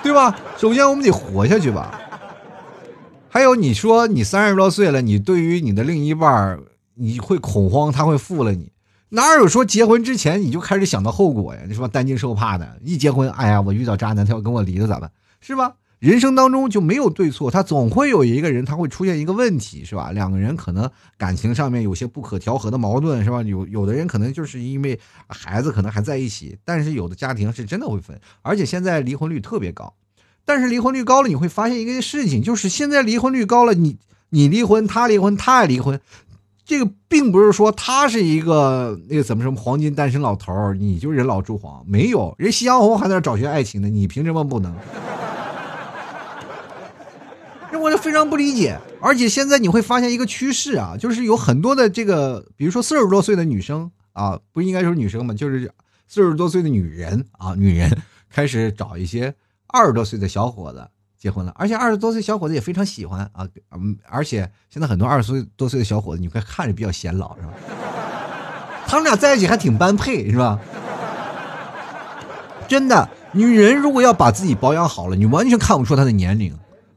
[0.01, 0.33] 对吧？
[0.57, 1.99] 首先我们得活下去吧。
[3.27, 6.57] 还有你说你三十多岁了，你对于你的另一半
[6.93, 8.71] 你会恐慌，他会负了你。
[9.09, 11.59] 哪有说结婚之前你就开始想到后果呀？
[11.67, 15.11] 你说担惊受怕的，一结婚，哎呀，我遇到渣男，他要跟我离了咋办？
[15.41, 15.73] 是吧？
[15.99, 20.11] 人生当中就没有对错，他总会有一个人，他会出现一个问题，是吧？
[20.11, 23.41] 两个人可能感情上面有些不可调和的矛盾，是吧？
[23.43, 29.93] 有有的人可能就是因为孩子可能还在一起，但是有的家庭是真的会分，而且现在离婚率特别高。
[30.43, 33.97] 但是离婚率高了，你会发现一个事情，就是现在离婚率高了，你
[34.29, 35.99] 你离婚，他离婚，他也离婚。
[36.65, 44.75] 这个并不是说他是一个那个怎么什么黄金单身老头，你就人老珠黄，没有人夕阳红还在找寻爱情呢，你凭什么不能？
[47.77, 48.79] 我就非常不理解。
[49.01, 55.71] 而且现在你会发现一个趋势啊，就是有很多的这个，比如说四十多岁的女生啊，不应该说女生嘛，就是
[56.07, 57.95] 四十多岁的女人啊，女人
[58.29, 59.33] 开始找一些
[59.67, 60.87] 二十多岁的小伙子。
[61.17, 67.53] 结婚了，而且二十多岁小伙子也非常喜欢啊，嗯，而且现在很多二十多岁的小伙子，你会看着比较显老，是吧？
[68.85, 70.59] 他们俩在一起还挺般配，是吧？
[72.67, 76.55] 真的，女人如果要把自己保养好了，你完全看不出她的年龄，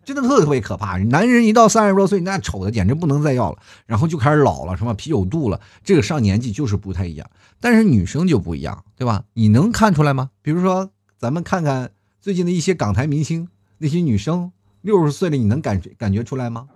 [0.08, 0.96] 真的特别特别可怕。
[0.96, 7.28] 男人一到三十多岁，那丑的简直不能再要了，然后就开始老了，什么啤酒肚了，这个上年纪就是不太一样。
[7.60, 9.24] 但是女生就不一样，对吧？
[9.34, 10.30] 你能看出来吗？
[10.40, 10.88] 比如说，
[11.18, 11.90] 咱们看看
[12.22, 13.48] 最近的一些港台明星。
[13.76, 14.50] 那些女生
[14.80, 16.68] 六十岁了，你能感觉感觉出来吗？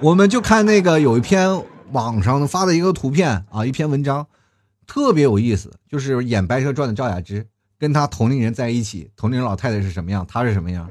[0.00, 4.26] 我们就看那个有一篇网上发的一个图片啊，一篇文章，
[4.88, 7.46] 特别有意思，就是演《白蛇传》的赵雅芝
[7.78, 10.88] 跟他同龄人在一起，同龄人老太太是什么样，他是什么样？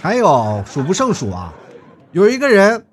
[0.00, 1.54] 还有数不胜数啊，
[2.12, 2.84] 有一个人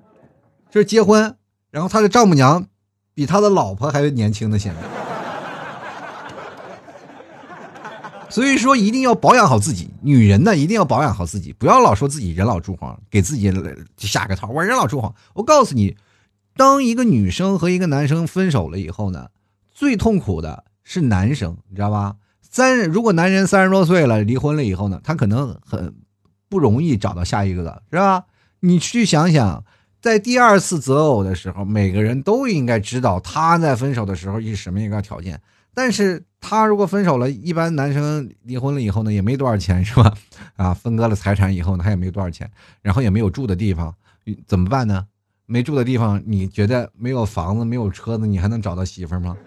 [0.69, 1.35] 就是结婚，
[1.69, 2.65] 然后他的丈母娘
[3.13, 4.81] 比他的老婆还年轻的现在。
[8.29, 9.89] 所以说，一定要保养好自己。
[10.01, 13.51] 女人呢，一定要保养好自己，不要老说自己人老珠黄，给自己
[13.97, 14.47] 下个套。
[14.47, 15.97] 我人老珠黄，我告诉你，
[16.55, 19.27] 当一个女生和一个男生分手了以后呢，
[19.69, 22.15] 最痛苦的是男生，你知道吧？
[22.41, 25.95] 三，如果男人三十多岁了，离婚了以后呢，他可能很
[26.49, 28.25] 不容易找到下一个的，是吧？
[28.59, 29.63] 你去想想，
[30.01, 35.41] 在第二次择偶的时候，每个人都应该知道他在分手的时候是什么一个条件。
[35.73, 40.13] 但是他如果分手了，一般男生离婚了以后呢，也没多少钱，是吧？
[40.57, 42.51] 啊，分割了财产以后呢，他也没多少钱，
[42.81, 43.95] 然后也没有住的地方，
[44.45, 45.05] 怎么办呢？
[45.45, 49.37] 没住的地方，你觉得没有房子、没有车子，你还能找到媳妇吗？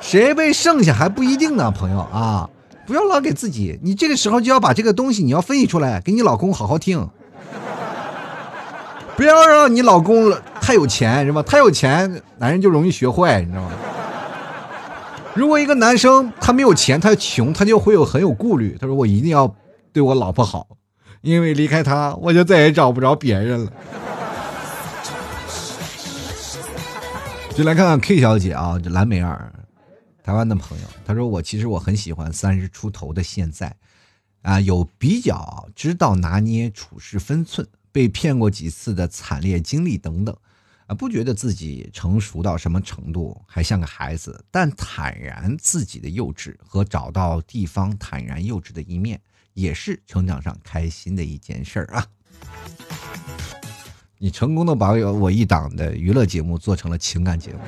[0.00, 2.48] 谁被剩下还不一定呢，朋友啊！
[2.86, 7.08] 不要老给自己，你这个时候就要把这个东西你要分析出来，给你老公好好听，
[9.16, 11.42] 不要让你老公太有钱，是吧？
[11.42, 13.70] 太有钱，男人就容易学坏，你知道吗？
[15.34, 18.76] 如果一个男生他没有钱，他穷，他就会有很有顾虑。
[18.80, 19.54] 他说：“我一定要
[19.92, 20.66] 对我老婆好，
[21.20, 23.72] 因为离开他，我就再也找不着别人了。”
[27.54, 29.52] 就来看看 K 小姐啊，这蓝莓儿，
[30.28, 33.74] 台湾的朋友，他说：“我其实我很喜欢三十出头的现在，
[34.42, 40.36] 啊，有比较知道拿捏处事分寸，被骗过几次的惨烈经历等等。”
[40.86, 49.18] 啊，不觉得自己成熟到什么程度，还像个孩子，但坦然自己的幼稚和找到地方坦然幼稚的一面，
[49.54, 52.06] 也是成长上开心的一件事儿啊。
[54.18, 57.60] 你成功的把我一档的娱乐节目做成了情感节目，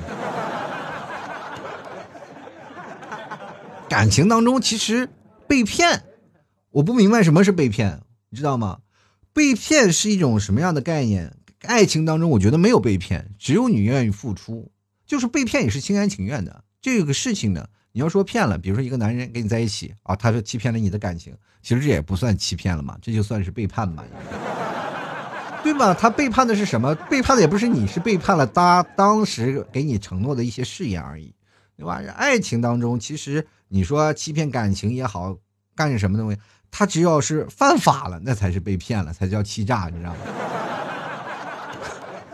[3.91, 5.09] 感情当中其实
[5.49, 6.05] 被骗，
[6.71, 8.79] 我不明白什么是被骗，你知道吗？
[9.33, 11.37] 被骗是一种什么样的概念？
[11.63, 14.71] 爱情当中，我觉得没有被骗，只有你愿意付出，
[15.05, 16.63] 就是被骗也是心甘情愿的。
[16.81, 24.05] 这个事情呢，你要说骗了，比如说一个男人跟你在一起啊，他说欺骗了你的感情，其实这也不算欺骗了嘛，这就算是背叛嘛，
[25.65, 25.93] 对吧？
[25.93, 26.95] 他背叛的是什么？
[27.11, 31.35] 背叛的也不是你，是背叛了他当时给你承诺的一些誓言而已，
[31.77, 32.01] 对吧？
[32.17, 35.39] 爱情当中，其实你说欺骗感情也好，
[35.77, 36.39] 干什么东西，
[36.73, 40.19] 他只要是犯法了，那才是被骗了，才叫欺诈，你知道吗？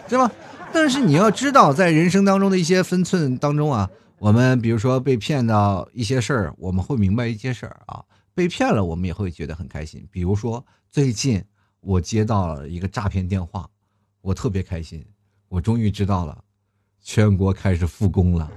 [0.09, 0.32] 是吧？
[0.72, 8.03] 但是你要知道，在人生当中的一些分寸当中啊，我们比如说被骗到一些事儿，我们会明白一些事儿啊。
[8.34, 10.07] 被骗了，我们也会觉得很开心。
[10.11, 11.45] 比如说最近
[11.80, 13.68] 我接到了一个诈骗电话，
[14.22, 15.05] 我特别开心，
[15.49, 16.39] 我终于知道了，
[17.03, 18.51] 全国开始复工了。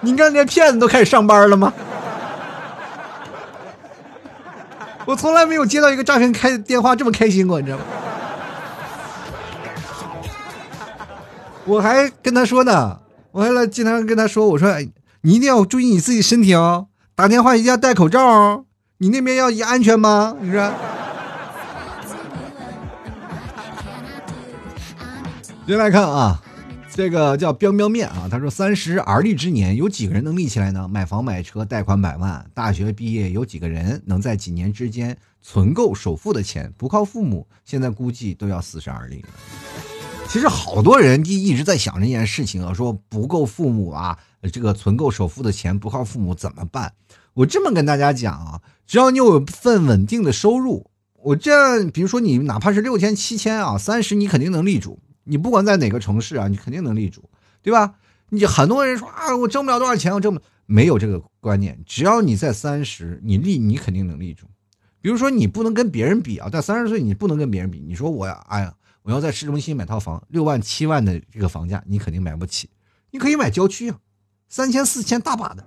[0.00, 1.72] 你看，连骗子都开始上班了吗？
[5.04, 7.84] 我从来没有接到一个诈骗开电话这么开心过，你知道吗？
[11.64, 12.98] 我还跟他说呢，
[13.32, 14.88] 我还来经常跟他说，我说哎
[15.22, 18.64] 你一定要注意你自己身体哦，打电话一定要戴口罩哦，
[18.98, 20.36] 你那边要安全吗？
[20.40, 20.68] 你说。
[25.66, 26.40] 接来看啊。
[26.96, 30.88] 这个叫彪彪面啊，他说三十而立之年，有几个人能立起来呢？
[30.88, 36.72] 买房买车，贷款百万，大学毕业，有几个人能在几年之间存够首付的钱？
[36.78, 39.28] 不靠父母，现在估计都要四十而立了。
[40.26, 44.16] 其实好多人一一直在想这件事情啊，说不够父母啊，
[44.50, 46.94] 这个存够首付的钱不靠父母怎么办？
[47.34, 50.90] 我这么跟大家讲啊，只要你有份稳定的收入，
[51.22, 54.98] 我这，比如说你哪怕是六千七千啊，三十你肯定能立住。
[55.28, 57.28] 你不管在哪个城市啊，你肯定能立住，
[57.60, 57.94] 对吧？
[58.30, 61.78] 你很多人说啊，我挣不了多少钱，我挣不没有这个观念。
[61.86, 64.46] 只要你在三十，你立你肯定能立住。
[65.00, 67.78] 比如说你不能跟别人比啊，在三十岁你不能跟别人比。
[67.78, 72.68] 你说我，哎呀，我要在市中心买套房，六万七万的这个房价，你肯定买不起。
[73.12, 73.96] 你可以买郊区啊，
[74.48, 75.64] 三千四千大把的。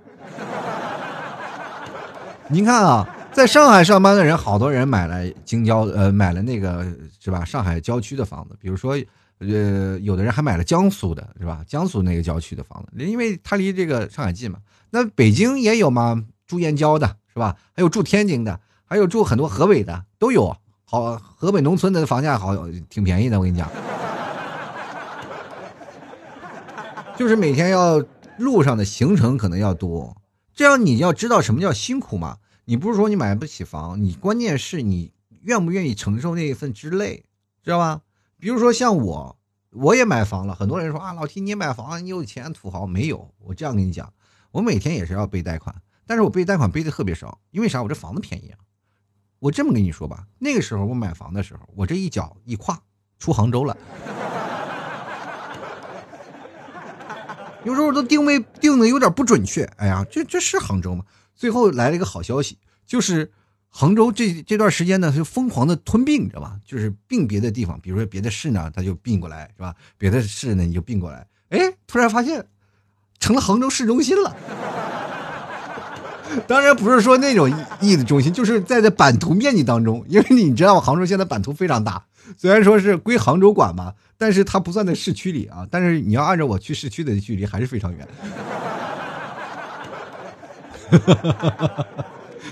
[2.49, 6.85] 您看啊，在上海上班的人，好多人买了京郊，呃，买了那个
[7.21, 7.45] 是吧？
[7.45, 8.97] 上海郊区的房子，比如说。
[9.39, 11.63] 呃，有的人还买了江苏的，是吧？
[11.65, 14.59] 江苏那个郊区的房子，因为它离这个上海近嘛。
[14.89, 17.55] 那北京也有嘛，住燕郊的，是吧？
[17.75, 20.55] 还有住天津的，还有住很多河北的都有。
[20.83, 22.55] 好，河北农村的房价好，
[22.89, 23.39] 挺便宜的。
[23.39, 23.69] 我跟你讲，
[27.15, 28.03] 就是每天要
[28.37, 30.17] 路上的行程可能要多，
[30.53, 32.37] 这样你要知道什么叫辛苦嘛。
[32.65, 35.11] 你不是说你买不起房，你关键是你
[35.43, 37.23] 愿不愿意承受那一份之累，
[37.63, 38.01] 知道吧？
[38.39, 39.37] 比如说像我，
[39.71, 40.55] 我也买房了。
[40.55, 43.33] 很多人说啊，老提你买房，你有钱土豪没有？
[43.39, 44.13] 我这样跟你讲，
[44.51, 45.75] 我每天也是要背贷款，
[46.07, 47.83] 但是我背贷款背的特别少，因为啥？
[47.83, 48.59] 我这房子便宜啊。
[49.39, 52.81] 我这么跟你说吧，那个时候我买房的时候，我这一脚一跨
[53.17, 53.75] 出杭州了，
[57.65, 59.65] 有时候都定位定的有点不准确。
[59.75, 61.03] 哎呀，这这是杭州吗？
[61.35, 63.33] 最后来了一个好消息，就是。
[63.69, 66.55] 杭州这这段时间呢，就疯狂的吞并，知道吧？
[66.65, 69.75] 就是并别的地方，比如说别的市呢，他就并过来，是吧？
[69.97, 71.25] 别的市呢，你就并过来。
[71.49, 72.45] 哎，突然发现
[73.19, 74.35] 成了杭州市中心了。
[76.47, 77.49] 当然不是说那种
[77.81, 82.05] 意义的中心，就是在这版图面积当中，因为你知道，杭州现在版图非常大，
[82.37, 85.67] 虽然说是归杭州管嘛，但是它不算在市区里啊。
[85.71, 88.07] 但是你要按照我去市区的距离，还是非常远。
[90.91, 91.85] 哈哈哈哈哈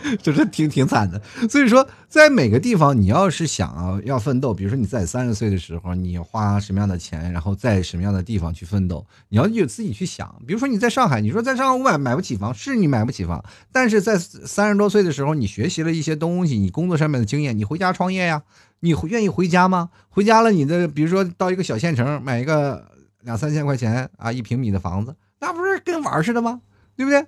[0.22, 10.34] 就是挺挺惨的，所以说在每个地方，你要是想啊要奋斗，比如说你在三十岁的时候，你花什么样的钱，然后在什么样的地方去奋斗，你要有自己去想。
[10.46, 18.44] 比如说你在上海，你说在上海我买买不起房，是你买不起房，但是在三十多岁的时候，你学习了一些东西，你工作上面的经验，你回家创业呀，
[18.82, 19.90] 你愿意回家吗？
[20.10, 22.86] 回家了，你的比如说到一个小县城买一个
[23.22, 26.62] 两三千块钱啊一平米的房子，那不是跟玩似的吗？
[26.96, 27.26] 对不对？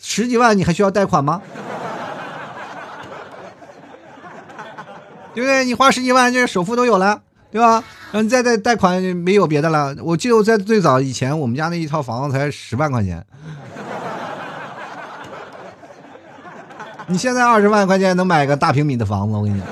[0.00, 1.42] 十几万你还需要贷款吗？
[5.34, 5.64] 对不对？
[5.64, 7.20] 你花十几万，这首付都有了，
[7.50, 7.82] 对吧？
[8.10, 9.94] 然后你再贷贷款，没有别的了。
[10.02, 13.24] 我记得我在最早以前，我们家那一套房子才十万块钱。
[17.06, 19.68] 你现在二十万块钱能买个大平米的房子，我跟你讲。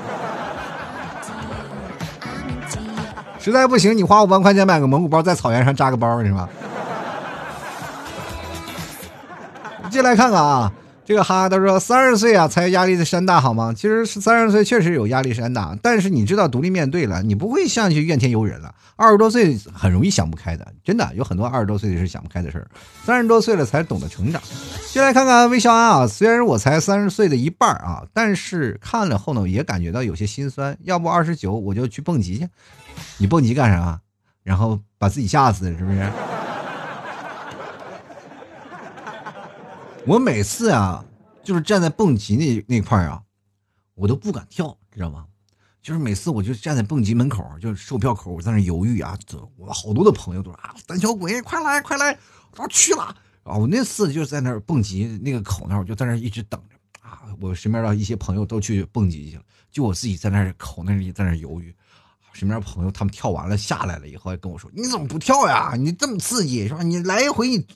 [3.39, 6.47] 实在不行，你花五万块钱买个蒙古包，在草原上扎个包，是吧？
[9.89, 10.71] 进来看看啊。
[11.07, 13.73] 这个哈哈，他说三十岁啊才压力山大好吗？
[13.73, 18.75] 其实三十岁确实有压力山大，但是你知道独立面对了，你不会像去怨天尤人了。
[18.97, 22.67] 二十多岁很容易想不开的，真的有很多二十多岁是想不开的事儿。
[23.05, 24.41] 三十多岁了才懂得成长。
[24.85, 30.77] 先来看看微笑安啊，虽然我才三十岁的一半啊，但是看了后呢也感觉到有些心酸。
[30.83, 32.49] 要不二十九我就去蹦极去，
[33.17, 34.01] 你蹦极干啥？
[34.43, 36.05] 然后把自己吓死是不是？
[40.07, 41.03] 我每次啊，
[41.43, 43.21] 就是站在蹦极那那块儿啊，
[43.93, 45.25] 我都不敢跳，知道吗？
[45.81, 49.19] 就是每次我就站在蹦极门口，就是售票口，我在那犹豫啊。
[49.57, 52.17] 我好多的朋友都说啊，胆小鬼，快来快来，
[52.55, 53.03] 我要去了
[53.43, 53.57] 啊！
[53.57, 57.23] 我那次就是在那蹦极那个口那儿，我就在那一直等着啊。
[57.41, 61.75] 我身边的一些朋友都去蹦极去了，就我自己在那口那里在那犹豫。
[62.31, 65.73] 身边朋友他们跳完了下来了以后，还跟我说：“你怎么不跳呀？
[65.77, 66.81] 你这么刺激是吧？
[66.81, 67.67] 你来一回你。”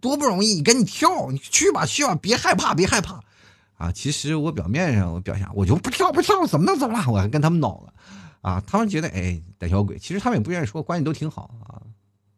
[0.00, 3.20] 多不容易，你赶紧跳，你去吧，去吧，别害怕，别害怕。
[3.76, 7.04] 啊，其实我表面上我表现我就不跳不跳，怎么能怎么了？
[7.10, 7.92] 我还跟他们闹了，
[8.40, 11.82] 啊，他们觉得哎胆小鬼，其实他们也不愿意说，关系都挺好啊。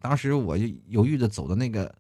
[0.01, 1.95] 当时我就犹豫着走到那个，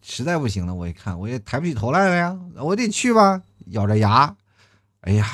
[0.00, 4.34] 实在不行了，我一看我也抬不起头来了呀，我得去吧，咬着牙，
[5.02, 5.26] 哎呀，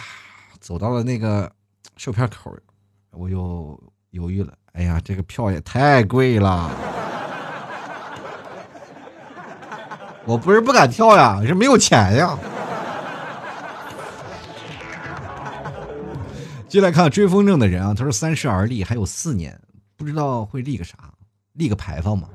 [0.58, 1.50] 走到了那个
[1.96, 2.56] 售票口，
[3.10, 3.80] 我又
[4.10, 6.93] 犹豫了，哎呀，这个票也太贵了。
[10.26, 12.38] 我不是不敢跳呀，是没有钱呀。
[16.68, 19.58] 进来看追风筝的人啊，他说三十而立还有四年，
[19.96, 20.96] 不知道会立个啥，
[21.52, 22.28] 立个牌坊吗？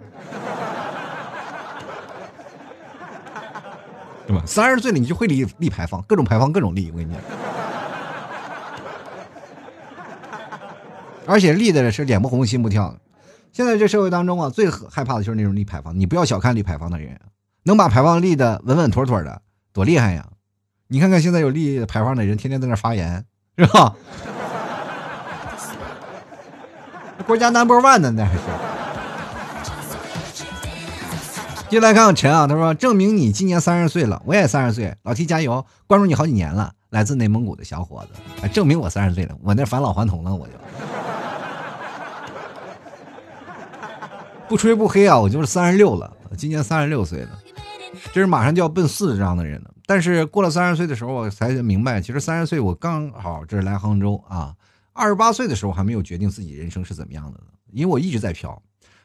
[4.26, 4.44] 对吧？
[4.46, 7.22] 三十岁了你就会立立牌坊，各种牌坊各种立，我跟你讲。
[11.26, 12.96] 而且立的是脸不红心不跳。
[13.52, 16.00] 现在这社会当中啊，最害怕的就是那种立牌坊。
[16.00, 17.20] 你不要小看立牌坊的人。
[17.64, 19.42] 能把牌坊立的稳稳妥妥的，
[19.74, 20.26] 多厉害呀！
[20.88, 23.26] 你看看现在有立牌坊的人，天天在那发言，
[23.58, 23.96] 是吧？
[27.28, 28.40] 国家 number one 的那还是。
[31.70, 38.04] 进来看看陈啊，他说证明你今年三十岁了，我也三十岁，老 T 加油，关注你好几年了，来自内蒙古的小伙
[38.42, 40.54] 子，证明我三十岁了，我那返老还童了，我就。
[44.48, 47.30] 不吹不黑啊，我就是三十六了，今年三十六岁了。
[48.14, 54.56] 这是马上就要奔四这样的人了，但是过了三十岁的时候，我才明白，其实三十岁我刚好这是来杭州啊。
[54.94, 57.40] 二十八岁的时候还没有决定自己人生是怎么样的，
[57.72, 58.62] 因为我一直在飘。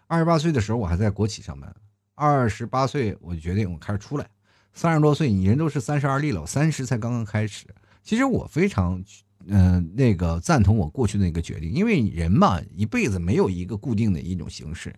[0.07, 1.75] 二十八岁的时候我还在国企上班，
[2.15, 4.27] 二十八岁我就决定我开始出来。
[4.73, 7.67] 三十多岁你人都是三十而立了，三十才刚刚开始。
[8.03, 9.03] 其实我非常
[9.47, 14.93] 嗯那个赞同我过去的那个决定，因为人嘛一辈子没有一个固定的一种形式。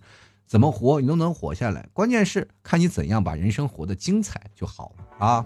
[0.46, 5.44] 怎么活你都能活下来，关键是看你怎样把人生活得精彩就好了啊！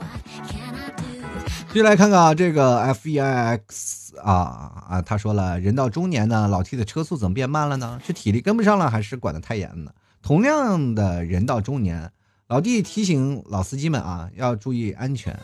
[1.68, 7.98] 继续来看看啊这个 F E I X 啊啊，他说了，人到中年呢，老 T 的车速怎么变慢了呢？
[8.04, 9.94] 是体力跟不上了，还是管得太严了？
[10.22, 12.12] 同样的人到中年，
[12.48, 15.38] 老弟提醒老司机们啊，要注意安全。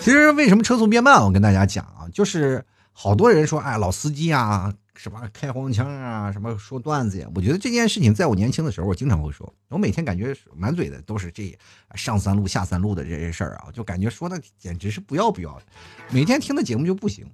[0.00, 1.22] 其实为什么车速变慢？
[1.24, 4.74] 我跟大家讲啊，就是好多人说，哎，老司机啊。
[4.98, 7.28] 什么开黄腔啊，什么说段子呀？
[7.36, 9.50] 我觉得这件事情在我年轻的时候，我经常会说。
[9.68, 11.56] 我每天感觉满嘴的都是这
[11.94, 15.62] 上三路下三路的这些事儿啊，就感觉说的简直是不要不要的。
[16.10, 17.24] 每天听的节目就不行。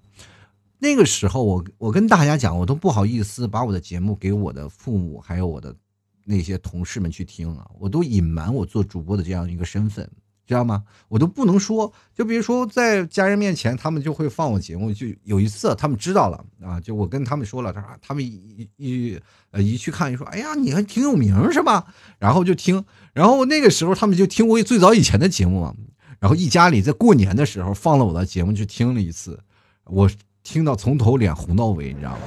[0.79, 5.75] 那个时候，我我跟大家讲，我都不好意思把我的节目给我的父母还有我的
[6.27, 10.07] 那些同事们去听啊，我都隐瞒我做主播的这样一个身份。
[10.47, 10.83] 知道吗？
[11.09, 14.93] 我都不能说，就比如说在家人面前，他们就会放我节目。
[14.93, 19.21] 就有一次，他们知道了啊，就我跟他们说了，他说他们一一
[19.51, 21.87] 呃一去看，就说哎呀，你还挺有名是吧？
[22.19, 25.75] 然后就听，然后那个时候他们就听过最早以前的节目。
[26.21, 29.39] 然后一家里在过年的时候放了我的节目，就听了一次，
[29.85, 30.09] 我
[30.43, 32.19] 听到从头脸红到尾，你知道吗？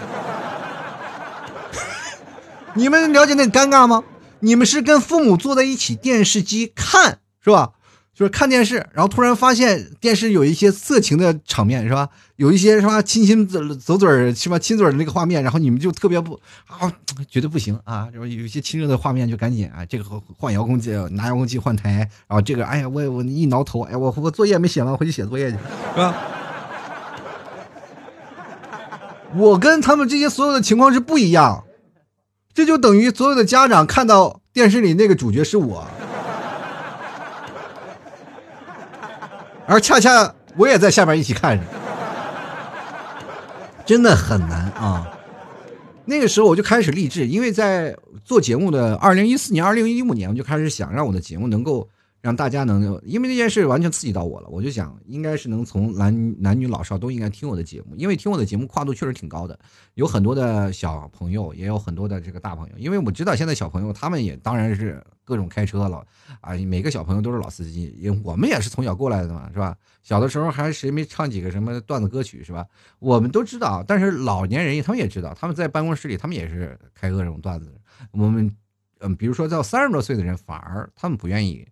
[2.76, 4.04] 你们了解那尴尬吗？
[4.42, 7.72] 你们是跟父母坐在一起，电视机看是吧？
[8.18, 12.10] 就是看电视，然后突然发现电视有一些色情的场面，是吧？
[12.38, 14.58] 有一些是吧，亲亲走走嘴儿，是吧？
[14.58, 16.34] 亲嘴的那个画面，然后你们就特别不
[16.66, 16.92] 啊，
[17.30, 18.26] 觉得不行啊，然后？
[18.26, 20.04] 有一些亲热的画面就赶紧啊，这个
[20.36, 25.58] 换遥控器，拿遥控器换台，然后这个，哎呀，我我一挠头，哎，我我作业没写完，回去写作业去，
[25.94, 26.16] 是吧？
[29.36, 31.66] 我跟他们这些所有的情况是不一样，
[32.52, 35.88] 这就等于所有的家长看到电视里那个主角是我。
[39.68, 41.64] 而恰恰我也在下边一起看着，
[43.86, 45.08] 真的很难啊！
[46.06, 51.88] 那个时候我就开始励志，因为在做节目的二零一四年、二零一五年，我就开始想让我的节目能够。
[52.28, 59.58] 让大家能，因为那件事完全刺激到我了，我就想应该是能从男男女老少都应该听我的节目，因为听我的节目跨度确实挺高的，
[59.94, 66.06] 有很多的小朋友，也有很多的这个大朋友，因为我知道现在小朋友他们也当然是各种开车了
[66.42, 69.74] 啊，每个小朋友都是老司机，因为我们也是从小过来的嘛，是吧？
[70.04, 72.68] 小的时候还谁没唱几个什么段子歌曲是吧？
[73.00, 77.74] 我们都知道，但是老年人他们也知道，他们在办公室里他们也是开各种段子，
[78.12, 78.54] 我们
[79.00, 81.66] 嗯，比如说到三十多岁的人，反而他们不愿意。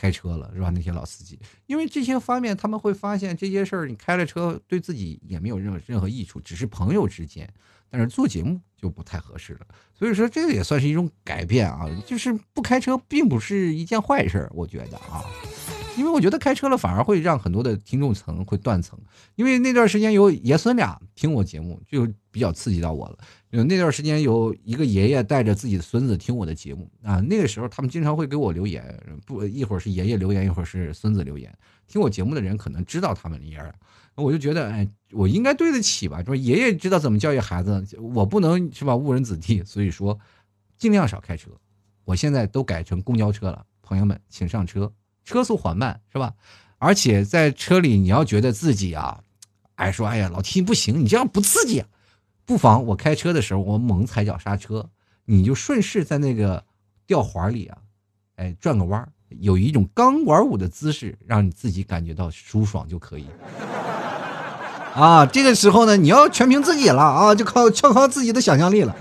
[0.00, 0.70] 开车了是吧？
[0.70, 1.36] 那些老司机，
[1.66, 7.52] 因为这些方面他们会发现这些事儿，你开了车对自己也没有任何任何益处，只是朋友之间，
[7.90, 9.66] 但是做节目就不太合适了。
[9.92, 15.24] 所以说这个也算是一种改变啊，就是不开车并不是一件坏事，我觉得啊。
[15.98, 18.98] 因为我觉得开车了反而会让很多的听众层会断层，
[19.34, 23.18] 因为那段时间有爷孙俩听我节目，就比较刺激到我了。
[23.50, 28.84] 有那段时间有一个爷爷带着自己的孙子听我的节目啊，那个时候他们经常会给我留言，
[29.26, 31.52] 不一会儿是爷爷留言，一会儿是孙子留言。
[31.86, 33.74] 听我节目的人可能知道他们爷儿，
[34.14, 36.22] 我就觉得哎，我应该对得起吧？
[36.22, 40.18] 说爷爷知道怎么教育孩子，我不能是吧误人子弟，所以说
[40.76, 41.50] 尽量少开车。
[42.04, 44.92] 我现在都改成公交车了，朋友们请上车。
[45.28, 46.32] 车速缓慢是吧？
[46.78, 49.20] 而且在车里，你要觉得自己啊，
[49.74, 51.84] 哎说，哎呀，老 T 不行，你这样不刺激。
[52.46, 54.88] 不妨我开车的时候，我猛踩脚刹车，
[55.26, 56.64] 你就顺势在那个
[57.06, 57.76] 吊环里啊，
[58.36, 59.06] 哎转个弯
[59.40, 63.26] 有一种钢管舞的姿势，让你自己感觉到舒爽就可以。
[64.94, 68.96] 啊，这个时候呢，你要全凭自己了啊，就靠就靠自己的想象力了。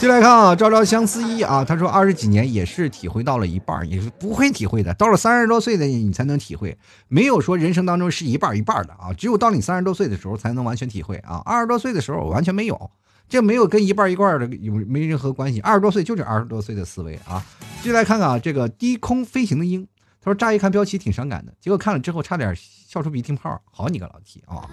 [0.00, 1.62] 进来看啊，朝朝相思意啊。
[1.62, 4.94] 他说二十几年也是体会到了一半，也是不会体会的。
[4.94, 6.74] 到了三十多岁的你才能体会，
[7.08, 9.12] 没有说人生当中是一半一半的啊。
[9.12, 11.42] 只有到你三十多岁的时候才能完全体会啊。
[11.44, 12.90] 二十多岁的时候完全没有，
[13.28, 15.60] 这没有跟一半一半的有没任何关系。
[15.60, 17.44] 二十多岁就是二十多岁的思维啊。
[17.82, 19.86] 进来看看啊，这个低空飞行的鹰，
[20.22, 23.60] 他说乍一看标题挺伤感的，结果看了之后差点笑出鼻涕泡。
[23.70, 24.64] 好你个老 T 啊！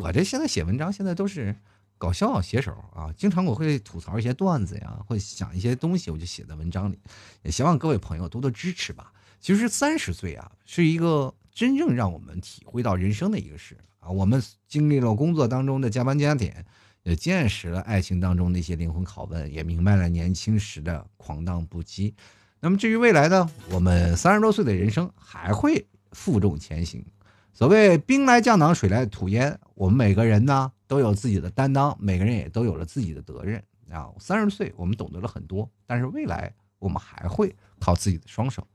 [0.00, 1.54] 我这现在写文章现在都是。
[2.00, 6.98] 搞笑写手啊，经常我会吐槽一些段子呀，会想一些东西，我就写在文章里，
[7.42, 9.12] 也希望各位朋友多多支持吧。
[9.38, 14.08] 其实三十岁啊，是一个真正让我们体会到人生的一个事啊。
[14.08, 16.64] 我们经历了工作当中的加班加点，
[17.02, 22.14] 也见识了爱情当中那些灵魂拷问，也明白了年轻时的狂荡不羁。
[22.60, 27.04] 那么至于未来呢，我们三十多岁的人生还会负重前行。
[27.52, 30.72] 所谓兵来将挡，水来土掩，我们每个人呢。
[30.90, 33.62] 都有自己的担当，每个人也都有了自己的责任
[33.92, 34.08] 啊。
[34.18, 38.66] 三十岁，我们懂得了很多，但是未来我们还会靠自己的双手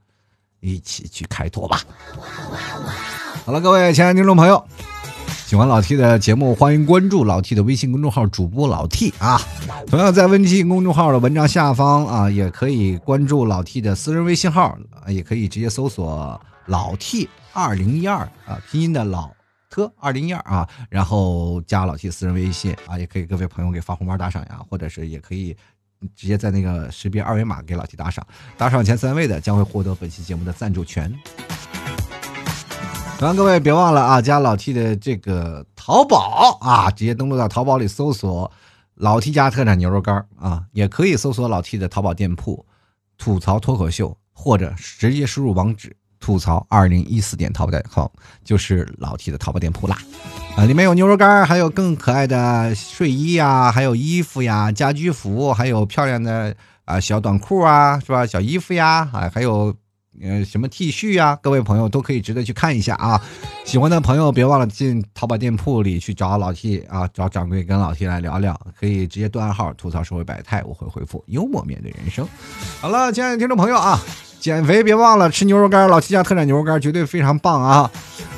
[0.61, 1.81] 一起去开拓吧。
[3.43, 4.65] 好了，各位亲爱的听众朋友，
[5.45, 9.37] 喜欢老 T 的节目，欢迎关注老 T 的微信公众号主播老 T 啊。
[9.85, 14.77] 同样在微信公众号的文章下方啊，也可以关注老 T 的私人微信号，
[15.09, 19.34] 也可以直接搜索老 T 二零一二啊，拼音的老。
[19.75, 25.53] 哥二零一二啊，然后加老 T 私人微信啊，也可以各位朋友给发红包打赏呀，或者是也可以
[26.15, 28.25] 直接在那个识别二维码给老 T 打赏，
[28.57, 31.13] 打赏前三位的将会获得本期节目的赞助权。
[33.19, 38.49] 当然，各位别忘了啊，加老 T 的这个淘宝啊，直接登录到淘宝里搜索
[38.95, 42.65] “老 T 家特产牛肉干”啊，也可以搜索老 T 的淘宝店铺
[43.17, 45.93] “吐槽脱口秀”，或者直接输入网址。
[46.25, 48.11] 吐槽二零一四点淘宝号
[48.43, 49.95] 就是老 T 的淘宝店铺啦，
[50.57, 58.25] 啊，里面有牛肉干，还有更可爱的睡衣呀，还有衣服呀，家居服，还有漂亮的啊小短裤啊，是吧？
[58.25, 59.71] 小衣服呀，啊，还有
[60.19, 63.21] 呃什么 T 恤呀，各位朋友都可以值得去看一下啊。
[63.63, 72.27] 喜欢的朋友别忘了进淘宝店铺里去找老 T 啊，找掌柜跟老 T 来聊聊，可以直接对暗号吐槽社会百态，我会回复幽默面对人生。
[72.81, 74.01] 好了，亲爱的听众朋友啊。
[74.45, 77.89] 减肥别忘了吃牛肉干，老七家特产牛肉干绝对非常棒啊！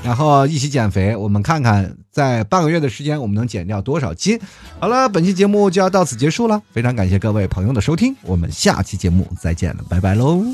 [0.02, 4.40] 然后一起减肥，我们看看在半个月的时间我们能减掉多少斤。
[4.80, 10.46] 好了，本期节目就要到此结束了，非常感谢各位朋友的收听，我们下期节目再见了，拜拜喽！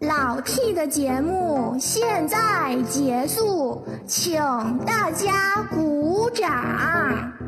[0.00, 4.40] 老 T 的节目现在结束，请
[4.84, 7.47] 大家鼓掌。